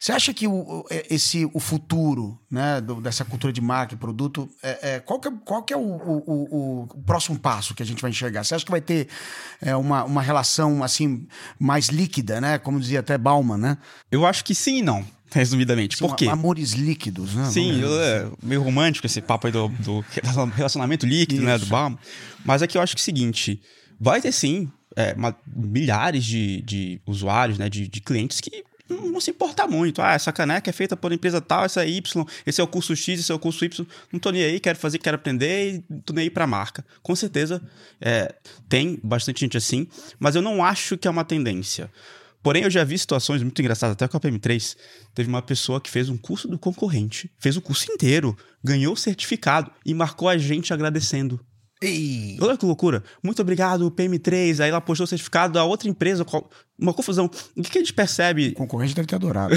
Você 0.00 0.10
acha 0.10 0.32
que 0.32 0.48
o, 0.48 0.86
esse, 1.10 1.44
o 1.52 1.60
futuro 1.60 2.40
né, 2.50 2.80
dessa 3.02 3.26
cultura 3.26 3.52
de 3.52 3.60
marca 3.60 3.92
e 3.92 3.98
produto, 3.98 4.48
é, 4.62 4.94
é, 4.94 5.00
qual 5.00 5.20
que 5.20 5.28
é, 5.28 5.32
qual 5.44 5.62
que 5.62 5.74
é 5.74 5.76
o, 5.76 5.82
o, 5.82 6.88
o, 6.94 7.02
próximo 7.04 7.38
passo 7.38 7.74
que 7.74 7.82
a 7.82 7.86
gente 7.86 8.00
vai 8.00 8.10
enxergar? 8.10 8.42
Você 8.42 8.54
acha 8.54 8.64
que 8.64 8.70
vai 8.70 8.80
ter 8.80 9.06
é, 9.60 9.76
uma, 9.76 10.02
uma 10.04 10.22
relação 10.22 10.82
assim 10.82 11.28
mais 11.58 11.88
líquida, 11.88 12.40
né? 12.40 12.58
Como 12.58 12.80
dizia 12.80 13.00
até 13.00 13.18
Bauman, 13.18 13.58
né? 13.58 13.76
Eu 14.10 14.24
acho 14.24 14.42
que 14.46 14.54
sim 14.54 14.78
e 14.78 14.82
não 14.82 15.04
resumidamente. 15.38 15.96
Por 15.96 16.14
quê? 16.16 16.28
Amores 16.28 16.72
líquidos, 16.72 17.34
né? 17.34 17.44
Sim, 17.50 17.80
eu, 17.80 18.00
é 18.00 18.26
meio 18.42 18.62
romântico 18.62 19.06
esse 19.06 19.20
papo 19.20 19.46
aí 19.46 19.52
do, 19.52 19.68
do 19.68 20.04
relacionamento 20.54 21.06
líquido, 21.06 21.42
Isso. 21.42 21.44
né? 21.44 21.58
Do 21.58 21.66
Baum. 21.66 21.96
Mas 22.44 22.62
aqui 22.62 22.76
eu 22.76 22.82
acho 22.82 22.94
que 22.94 23.00
é 23.00 23.02
o 23.02 23.04
seguinte: 23.04 23.60
vai 23.98 24.20
ter 24.20 24.32
sim 24.32 24.70
é, 24.96 25.14
uma, 25.14 25.34
milhares 25.46 26.24
de, 26.24 26.62
de 26.62 27.00
usuários, 27.06 27.58
né? 27.58 27.68
De, 27.68 27.88
de 27.88 28.00
clientes 28.00 28.40
que 28.40 28.64
não, 28.88 29.08
não 29.08 29.20
se 29.20 29.30
importar 29.30 29.66
muito. 29.66 30.02
Ah, 30.02 30.12
essa 30.12 30.32
caneca 30.32 30.68
é 30.68 30.72
feita 30.72 30.96
por 30.96 31.12
empresa 31.12 31.40
tal, 31.40 31.64
essa 31.64 31.84
é 31.84 31.88
Y, 31.88 32.26
esse 32.46 32.60
é 32.60 32.64
o 32.64 32.66
curso 32.66 32.94
X, 32.94 33.20
esse 33.20 33.32
é 33.32 33.34
o 33.34 33.38
curso 33.38 33.64
Y. 33.64 33.86
Não 34.12 34.20
tô 34.20 34.30
nem 34.30 34.44
aí, 34.44 34.60
quero 34.60 34.78
fazer, 34.78 34.98
quero 34.98 35.16
aprender 35.16 35.74
e 35.74 36.00
tô 36.02 36.12
nem 36.12 36.24
aí 36.24 36.30
pra 36.30 36.46
marca. 36.46 36.84
Com 37.02 37.16
certeza 37.16 37.62
é, 38.00 38.34
tem 38.68 38.98
bastante 39.02 39.40
gente 39.40 39.56
assim, 39.56 39.86
mas 40.18 40.34
eu 40.34 40.42
não 40.42 40.64
acho 40.64 40.96
que 40.96 41.08
é 41.08 41.10
uma 41.10 41.24
tendência. 41.24 41.90
Porém, 42.42 42.64
eu 42.64 42.70
já 42.70 42.82
vi 42.82 42.98
situações 42.98 43.42
muito 43.42 43.60
engraçadas, 43.60 43.92
até 43.92 44.08
com 44.08 44.16
a 44.16 44.20
PM3. 44.20 44.76
Teve 45.14 45.28
uma 45.28 45.42
pessoa 45.42 45.80
que 45.80 45.90
fez 45.90 46.08
um 46.08 46.16
curso 46.16 46.48
do 46.48 46.58
concorrente, 46.58 47.30
fez 47.38 47.56
o 47.56 47.62
curso 47.62 47.90
inteiro, 47.90 48.36
ganhou 48.62 48.94
o 48.94 48.96
certificado 48.96 49.70
e 49.86 49.94
marcou 49.94 50.28
a 50.28 50.36
gente 50.36 50.72
agradecendo. 50.72 51.40
Ei. 51.82 52.36
Olha 52.40 52.56
que 52.56 52.64
loucura. 52.64 53.02
Muito 53.22 53.42
obrigado, 53.42 53.90
PM3. 53.90 54.60
Aí 54.60 54.70
ela 54.70 54.80
postou 54.80 55.04
o 55.04 55.06
certificado 55.06 55.54
da 55.54 55.64
outra 55.64 55.88
empresa. 55.88 56.24
Uma 56.78 56.94
confusão. 56.94 57.28
O 57.56 57.62
que, 57.62 57.70
que 57.70 57.78
a 57.78 57.80
gente 57.80 57.92
percebe? 57.92 58.50
O 58.50 58.54
concorrente 58.54 58.94
deve 58.94 59.08
ter 59.08 59.16
adorado. 59.16 59.54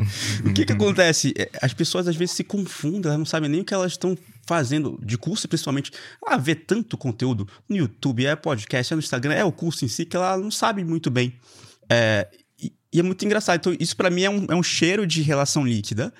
o 0.44 0.54
que, 0.54 0.64
que 0.64 0.72
acontece? 0.72 1.34
É, 1.36 1.50
as 1.60 1.74
pessoas 1.74 2.08
às 2.08 2.16
vezes 2.16 2.34
se 2.34 2.42
confundem, 2.42 3.08
elas 3.08 3.18
não 3.18 3.26
sabem 3.26 3.50
nem 3.50 3.60
o 3.60 3.64
que 3.64 3.74
elas 3.74 3.92
estão 3.92 4.16
fazendo 4.46 4.98
de 5.04 5.18
curso, 5.18 5.46
principalmente. 5.46 5.92
Ela 6.26 6.38
vê 6.38 6.54
tanto 6.54 6.96
conteúdo 6.96 7.46
no 7.68 7.76
YouTube, 7.76 8.24
é 8.24 8.34
podcast, 8.34 8.94
é 8.94 8.96
no 8.96 9.00
Instagram, 9.00 9.34
é 9.34 9.44
o 9.44 9.52
curso 9.52 9.84
em 9.84 9.88
si, 9.88 10.06
que 10.06 10.16
ela 10.16 10.38
não 10.38 10.50
sabe 10.50 10.82
muito 10.82 11.10
bem. 11.10 11.34
É, 11.90 12.28
e, 12.60 12.72
e, 12.92 13.00
é 13.00 13.02
muito 13.02 13.24
engraçado. 13.24 13.56
Então, 13.56 13.76
isso 13.78 13.96
para 13.96 14.10
mim 14.10 14.22
é 14.22 14.30
um, 14.30 14.46
é 14.50 14.54
um 14.54 14.62
cheiro 14.62 15.06
de 15.06 15.22
relação 15.22 15.66
líquida. 15.66 16.12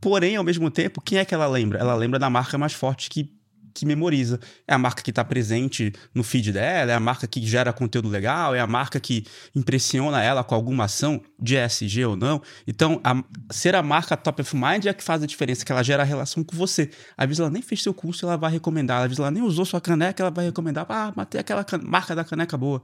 Porém, 0.00 0.36
ao 0.36 0.44
mesmo 0.44 0.70
tempo, 0.70 1.00
quem 1.00 1.18
é 1.18 1.24
que 1.24 1.34
ela 1.34 1.46
lembra? 1.46 1.78
Ela 1.78 1.94
lembra 1.94 2.18
da 2.18 2.28
marca 2.28 2.58
mais 2.58 2.72
forte 2.72 3.08
que 3.08 3.32
que 3.74 3.84
memoriza. 3.84 4.38
É 4.66 4.72
a 4.72 4.78
marca 4.78 5.02
que 5.02 5.10
está 5.10 5.24
presente 5.24 5.92
no 6.14 6.22
feed 6.22 6.52
dela, 6.52 6.92
é 6.92 6.94
a 6.94 7.00
marca 7.00 7.26
que 7.26 7.44
gera 7.44 7.72
conteúdo 7.72 8.08
legal, 8.08 8.54
é 8.54 8.60
a 8.60 8.66
marca 8.66 9.00
que 9.00 9.26
impressiona 9.54 10.22
ela 10.22 10.44
com 10.44 10.54
alguma 10.54 10.84
ação 10.84 11.20
de 11.38 11.56
SG 11.56 12.04
ou 12.04 12.16
não. 12.16 12.40
Então, 12.66 13.00
a, 13.02 13.22
ser 13.50 13.74
a 13.74 13.82
marca 13.82 14.16
top 14.16 14.42
of 14.42 14.56
mind 14.56 14.86
é 14.86 14.94
que 14.94 15.02
faz 15.02 15.22
a 15.22 15.26
diferença, 15.26 15.64
que 15.64 15.72
ela 15.72 15.82
gera 15.82 16.04
a 16.04 16.06
relação 16.06 16.44
com 16.44 16.56
você. 16.56 16.90
Às 17.16 17.26
vezes 17.26 17.40
ela 17.40 17.50
nem 17.50 17.60
fez 17.60 17.82
seu 17.82 17.92
curso, 17.92 18.24
ela 18.24 18.36
vai 18.36 18.52
recomendar. 18.52 18.98
Às 18.98 19.08
vezes 19.08 19.18
ela 19.18 19.30
nem 19.30 19.42
usou 19.42 19.64
sua 19.64 19.80
caneca, 19.80 20.22
ela 20.22 20.30
vai 20.30 20.44
recomendar. 20.44 20.86
Ah, 20.88 21.12
matei 21.16 21.40
aquela 21.40 21.66
marca 21.82 22.14
da 22.14 22.24
caneca 22.24 22.56
boa. 22.56 22.80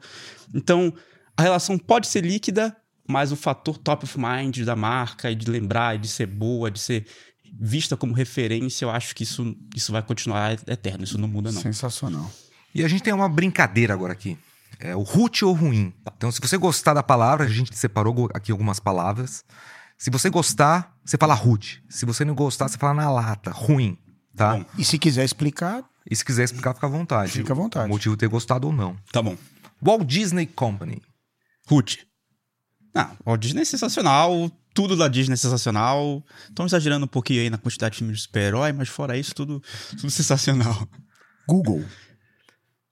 Então, 0.53 0.93
a 1.37 1.43
relação 1.43 1.79
pode 1.79 2.07
ser 2.07 2.25
líquida, 2.25 2.77
mas 3.09 3.33
o 3.33 3.37
fator 3.37 3.79
top 3.79 4.05
of 4.05 4.19
mind 4.19 4.59
da 4.61 4.77
marca 4.77 5.31
e 5.31 5.35
de 5.35 5.51
lembrar, 5.51 5.97
e 5.97 5.99
de 5.99 6.09
ser 6.09 6.27
boa, 6.27 6.71
de 6.71 6.79
ser 6.79 7.07
vista 7.53 7.97
como 7.97 8.15
referência, 8.15 8.85
eu 8.85 8.91
acho 8.91 9.15
que 9.15 9.25
isso, 9.25 9.57
isso 9.75 9.91
vai 9.93 10.03
continuar 10.03 10.53
eterno, 10.67 11.05
isso 11.05 11.19
não 11.19 11.29
muda 11.29 11.51
não. 11.51 11.61
Sensacional. 11.61 12.31
E 12.75 12.85
a 12.85 12.89
gente 12.89 13.03
tem 13.03 13.13
uma 13.13 13.29
brincadeira 13.29 13.93
agora 13.93 14.13
aqui. 14.13 14.39
É 14.79 14.95
o 14.95 15.03
root 15.03 15.45
ou 15.45 15.53
ruim. 15.53 15.93
Então, 16.17 16.31
se 16.31 16.41
você 16.41 16.57
gostar 16.57 16.95
da 16.95 17.03
palavra, 17.03 17.45
a 17.45 17.49
gente 17.49 17.77
separou 17.77 18.29
aqui 18.33 18.53
algumas 18.53 18.79
palavras. 18.79 19.45
Se 19.99 20.11
você 20.11 20.31
gostar, 20.31 20.97
você 21.05 21.19
fala 21.19 21.35
root. 21.35 21.83
Se 21.89 22.07
você 22.07 22.25
não 22.25 22.35
gostar, 22.35 22.69
você 22.69 22.79
fala 22.79 22.95
na 22.95 23.11
lata, 23.11 23.51
ruim, 23.51 23.99
tá? 24.35 24.57
Bom. 24.57 24.65
E 24.79 24.85
se 24.85 24.99
quiser 24.99 25.25
explicar, 25.25 25.85
e 26.09 26.17
se 26.17 26.25
quiser 26.25 26.45
explicar, 26.45 26.73
fica 26.75 26.87
à 26.87 26.91
vontade. 26.91 27.33
Fica 27.33 27.53
à 27.53 27.57
vontade. 27.57 27.87
O 27.87 27.89
motivo 27.89 28.15
de 28.15 28.21
ter 28.21 28.29
gostado 28.29 28.69
ou 28.69 28.73
não. 28.73 28.97
Tá 29.13 29.21
bom. 29.21 29.37
Walt 29.83 30.05
Disney 30.07 30.47
Company. 30.47 31.03
Ruth. 31.69 31.97
Ah, 32.95 33.15
Walt 33.25 33.41
Disney 33.41 33.63
é 33.63 33.65
sensacional, 33.65 34.51
tudo 34.75 34.97
da 34.97 35.09
Disney 35.09 35.35
é 35.35 35.37
sensacional. 35.37 36.25
Estão 36.49 36.67
exagerando 36.67 37.05
um 37.05 37.09
pouquinho 37.09 37.43
aí 37.43 37.51
na 37.51 37.59
quantidade 37.59 37.93
de 37.93 37.99
filmes 37.99 38.19
de 38.19 38.23
super-herói, 38.25 38.73
mas 38.73 38.89
fora 38.89 39.17
isso, 39.17 39.35
tudo, 39.35 39.63
tudo 39.91 40.11
sensacional. 40.11 40.89
Google. 41.47 41.85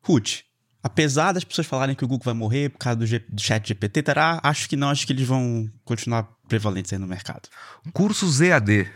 Ruth. 0.03 0.41
Apesar 0.83 1.33
das 1.33 1.45
pessoas 1.45 1.67
falarem 1.67 1.95
que 1.95 2.05
o 2.05 2.09
Google 2.09 2.25
vai 2.25 2.35
morrer 2.35 2.71
por 2.71 2.79
causa 2.79 2.97
do, 2.97 3.07
G, 3.07 3.19
do 3.19 3.41
chat 3.41 3.67
GPT, 3.67 4.03
terá, 4.03 4.41
acho 4.43 4.69
que 4.69 4.77
não, 4.77 4.89
acho 4.91 5.07
que 5.07 5.13
eles 5.13 5.27
vão 5.27 5.69
continuar 5.85 6.23
prevalentes 6.49 6.93
aí 6.93 6.99
no 6.99 7.07
mercado. 7.07 7.49
Cursos 7.93 8.41
EAD. 8.41 8.91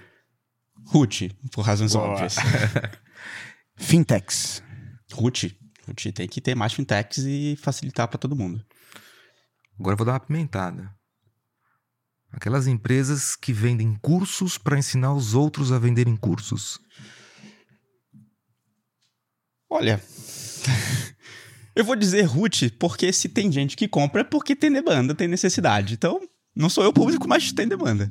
Ruth, 0.87 1.33
por 1.51 1.63
razões 1.63 1.93
Boa. 1.93 2.09
óbvias. 2.09 2.37
Fintechs. 3.77 4.63
Ruth. 5.13 5.45
Ruth 5.87 6.15
tem 6.15 6.29
que 6.29 6.41
ter 6.41 6.55
mais 6.55 6.73
fintechs 6.73 7.19
e 7.19 7.57
facilitar 7.61 8.09
para 8.09 8.19
todo 8.19 8.37
mundo. 8.37 8.65
Agora 9.83 9.95
eu 9.95 9.99
vou 9.99 10.07
dar 10.07 10.12
uma 10.12 10.21
pimentada. 10.21 10.88
Aquelas 12.31 12.68
empresas 12.68 13.35
que 13.35 13.53
vendem 13.53 13.99
cursos 14.01 14.57
para 14.57 14.79
ensinar 14.79 15.12
os 15.12 15.35
outros 15.35 15.73
a 15.73 15.79
venderem 15.79 16.16
cursos. 16.16 16.79
Olha, 19.68 20.01
eu 21.75 21.85
vou 21.85 21.97
dizer 21.97 22.23
Ruth, 22.23 22.71
porque 22.79 23.12
se 23.12 23.29
tem 23.29 23.51
gente 23.51 23.77
que 23.77 23.88
compra 23.88 24.21
é 24.21 24.25
porque 24.25 24.55
tem 24.55 24.71
demanda, 24.71 25.16
tem 25.16 25.27
necessidade. 25.27 25.95
Então, 25.95 26.21
não 26.55 26.71
sou 26.71 26.85
eu 26.85 26.90
o 26.90 26.95
público, 26.95 27.27
mas 27.27 27.51
tem 27.51 27.66
demanda. 27.66 28.09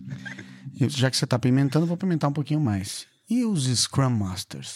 Já 0.89 1.09
que 1.09 1.15
você 1.15 1.23
está 1.23 1.39
pimentando, 1.39 1.85
vou 1.85 1.95
pimentar 1.95 2.29
um 2.29 2.33
pouquinho 2.33 2.59
mais. 2.59 3.07
E 3.29 3.45
os 3.45 3.65
Scrum 3.65 4.09
Masters? 4.09 4.75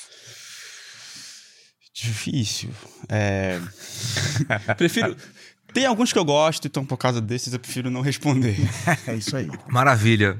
Difícil. 1.93 2.71
É... 3.09 3.59
Prefiro. 4.77 5.17
Tem 5.75 5.85
alguns 5.85 6.13
que 6.13 6.17
eu 6.17 6.23
gosto, 6.23 6.67
então 6.67 6.85
por 6.85 6.95
causa 6.95 7.19
desses 7.19 7.51
eu 7.51 7.59
prefiro 7.59 7.91
não 7.91 7.99
responder. 7.99 8.55
é 9.05 9.15
isso 9.15 9.35
aí. 9.35 9.49
Maravilha. 9.67 10.39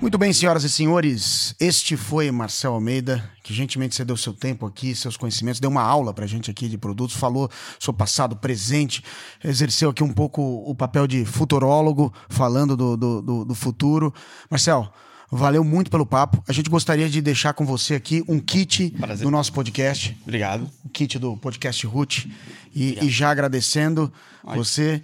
Muito 0.00 0.16
bem, 0.16 0.32
senhoras 0.32 0.62
e 0.62 0.70
senhores, 0.70 1.52
este 1.58 1.96
foi 1.96 2.30
Marcel 2.30 2.74
Almeida, 2.74 3.28
que 3.42 3.52
gentilmente 3.52 3.96
cedeu 3.96 4.16
seu 4.16 4.32
tempo 4.32 4.64
aqui, 4.66 4.94
seus 4.94 5.16
conhecimentos, 5.16 5.58
deu 5.58 5.68
uma 5.68 5.82
aula 5.82 6.14
pra 6.14 6.28
gente 6.28 6.48
aqui 6.48 6.68
de 6.68 6.78
produtos, 6.78 7.16
falou 7.16 7.50
sobre 7.80 7.98
passado, 7.98 8.36
presente, 8.36 9.02
exerceu 9.42 9.90
aqui 9.90 10.04
um 10.04 10.12
pouco 10.12 10.42
o 10.42 10.76
papel 10.76 11.08
de 11.08 11.24
futurólogo, 11.24 12.14
falando 12.28 12.76
do, 12.76 12.96
do, 12.96 13.20
do, 13.20 13.44
do 13.46 13.54
futuro. 13.54 14.14
Marcel, 14.48 14.92
Valeu 15.30 15.64
muito 15.64 15.90
pelo 15.90 16.06
papo. 16.06 16.42
A 16.46 16.52
gente 16.52 16.70
gostaria 16.70 17.08
de 17.08 17.20
deixar 17.20 17.52
com 17.54 17.64
você 17.64 17.94
aqui 17.94 18.22
um 18.28 18.38
kit 18.38 18.90
Prazer. 18.90 19.24
do 19.24 19.30
nosso 19.30 19.52
podcast. 19.52 20.16
Obrigado. 20.22 20.70
O 20.84 20.88
kit 20.88 21.18
do 21.18 21.36
podcast 21.36 21.86
Root. 21.86 22.30
E, 22.74 22.98
e 23.04 23.08
já 23.08 23.30
agradecendo 23.30 24.12
Ai. 24.44 24.56
você. 24.56 25.02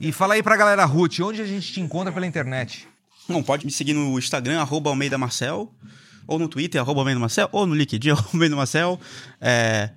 E 0.00 0.10
fala 0.10 0.34
aí 0.34 0.42
pra 0.42 0.56
galera, 0.56 0.84
Ruth, 0.84 1.20
onde 1.20 1.40
a 1.40 1.46
gente 1.46 1.72
te 1.72 1.80
encontra 1.80 2.12
pela 2.12 2.26
internet? 2.26 2.88
Bom, 3.28 3.42
pode 3.42 3.64
me 3.64 3.70
seguir 3.70 3.92
no 3.92 4.18
Instagram, 4.18 4.60
arroba 4.60 4.90
Almeida 4.90 5.16
Marcel, 5.16 5.72
ou 6.26 6.38
no 6.38 6.48
Twitter, 6.48 6.80
arroba 6.80 7.00
Almeida 7.00 7.20
Marcel, 7.20 7.48
ou 7.52 7.66
no 7.66 7.74
LinkedIn, 7.74 8.10
arroba 8.10 8.28
Almeida 8.32 8.56
Marcel. 8.56 9.00
É, 9.40 9.90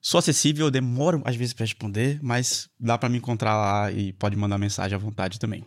sou 0.00 0.18
acessível, 0.18 0.70
demoro 0.70 1.22
às 1.24 1.36
vezes 1.36 1.54
para 1.54 1.64
responder, 1.64 2.18
mas 2.22 2.68
dá 2.78 2.98
para 2.98 3.08
me 3.08 3.16
encontrar 3.18 3.56
lá 3.56 3.90
e 3.90 4.12
pode 4.12 4.36
mandar 4.36 4.58
mensagem 4.58 4.94
à 4.94 4.98
vontade 4.98 5.38
também. 5.38 5.64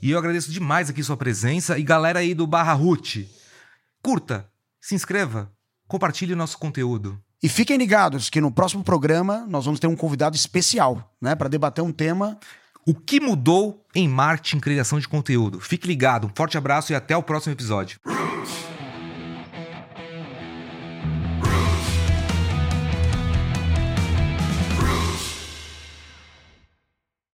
E 0.00 0.10
eu 0.10 0.18
agradeço 0.18 0.50
demais 0.50 0.90
aqui 0.90 1.02
sua 1.02 1.16
presença. 1.16 1.78
E 1.78 1.82
galera 1.82 2.18
aí 2.18 2.34
do 2.34 2.46
Barra 2.46 2.72
Ruth, 2.72 3.26
curta, 4.02 4.48
se 4.80 4.94
inscreva, 4.94 5.50
compartilhe 5.86 6.34
nosso 6.34 6.58
conteúdo. 6.58 7.18
E 7.42 7.48
fiquem 7.48 7.76
ligados 7.76 8.30
que 8.30 8.40
no 8.40 8.50
próximo 8.50 8.82
programa 8.82 9.46
nós 9.48 9.64
vamos 9.64 9.78
ter 9.78 9.86
um 9.86 9.96
convidado 9.96 10.34
especial, 10.34 11.14
né, 11.20 11.34
para 11.34 11.48
debater 11.48 11.84
um 11.84 11.92
tema. 11.92 12.38
O 12.86 12.94
que 12.94 13.20
mudou 13.20 13.84
em 13.94 14.08
marketing 14.08 14.58
e 14.58 14.60
criação 14.60 14.98
de 14.98 15.08
conteúdo? 15.08 15.60
Fique 15.60 15.86
ligado, 15.86 16.26
um 16.26 16.30
forte 16.34 16.56
abraço 16.56 16.92
e 16.92 16.94
até 16.94 17.16
o 17.16 17.22
próximo 17.22 17.52
episódio. 17.52 17.98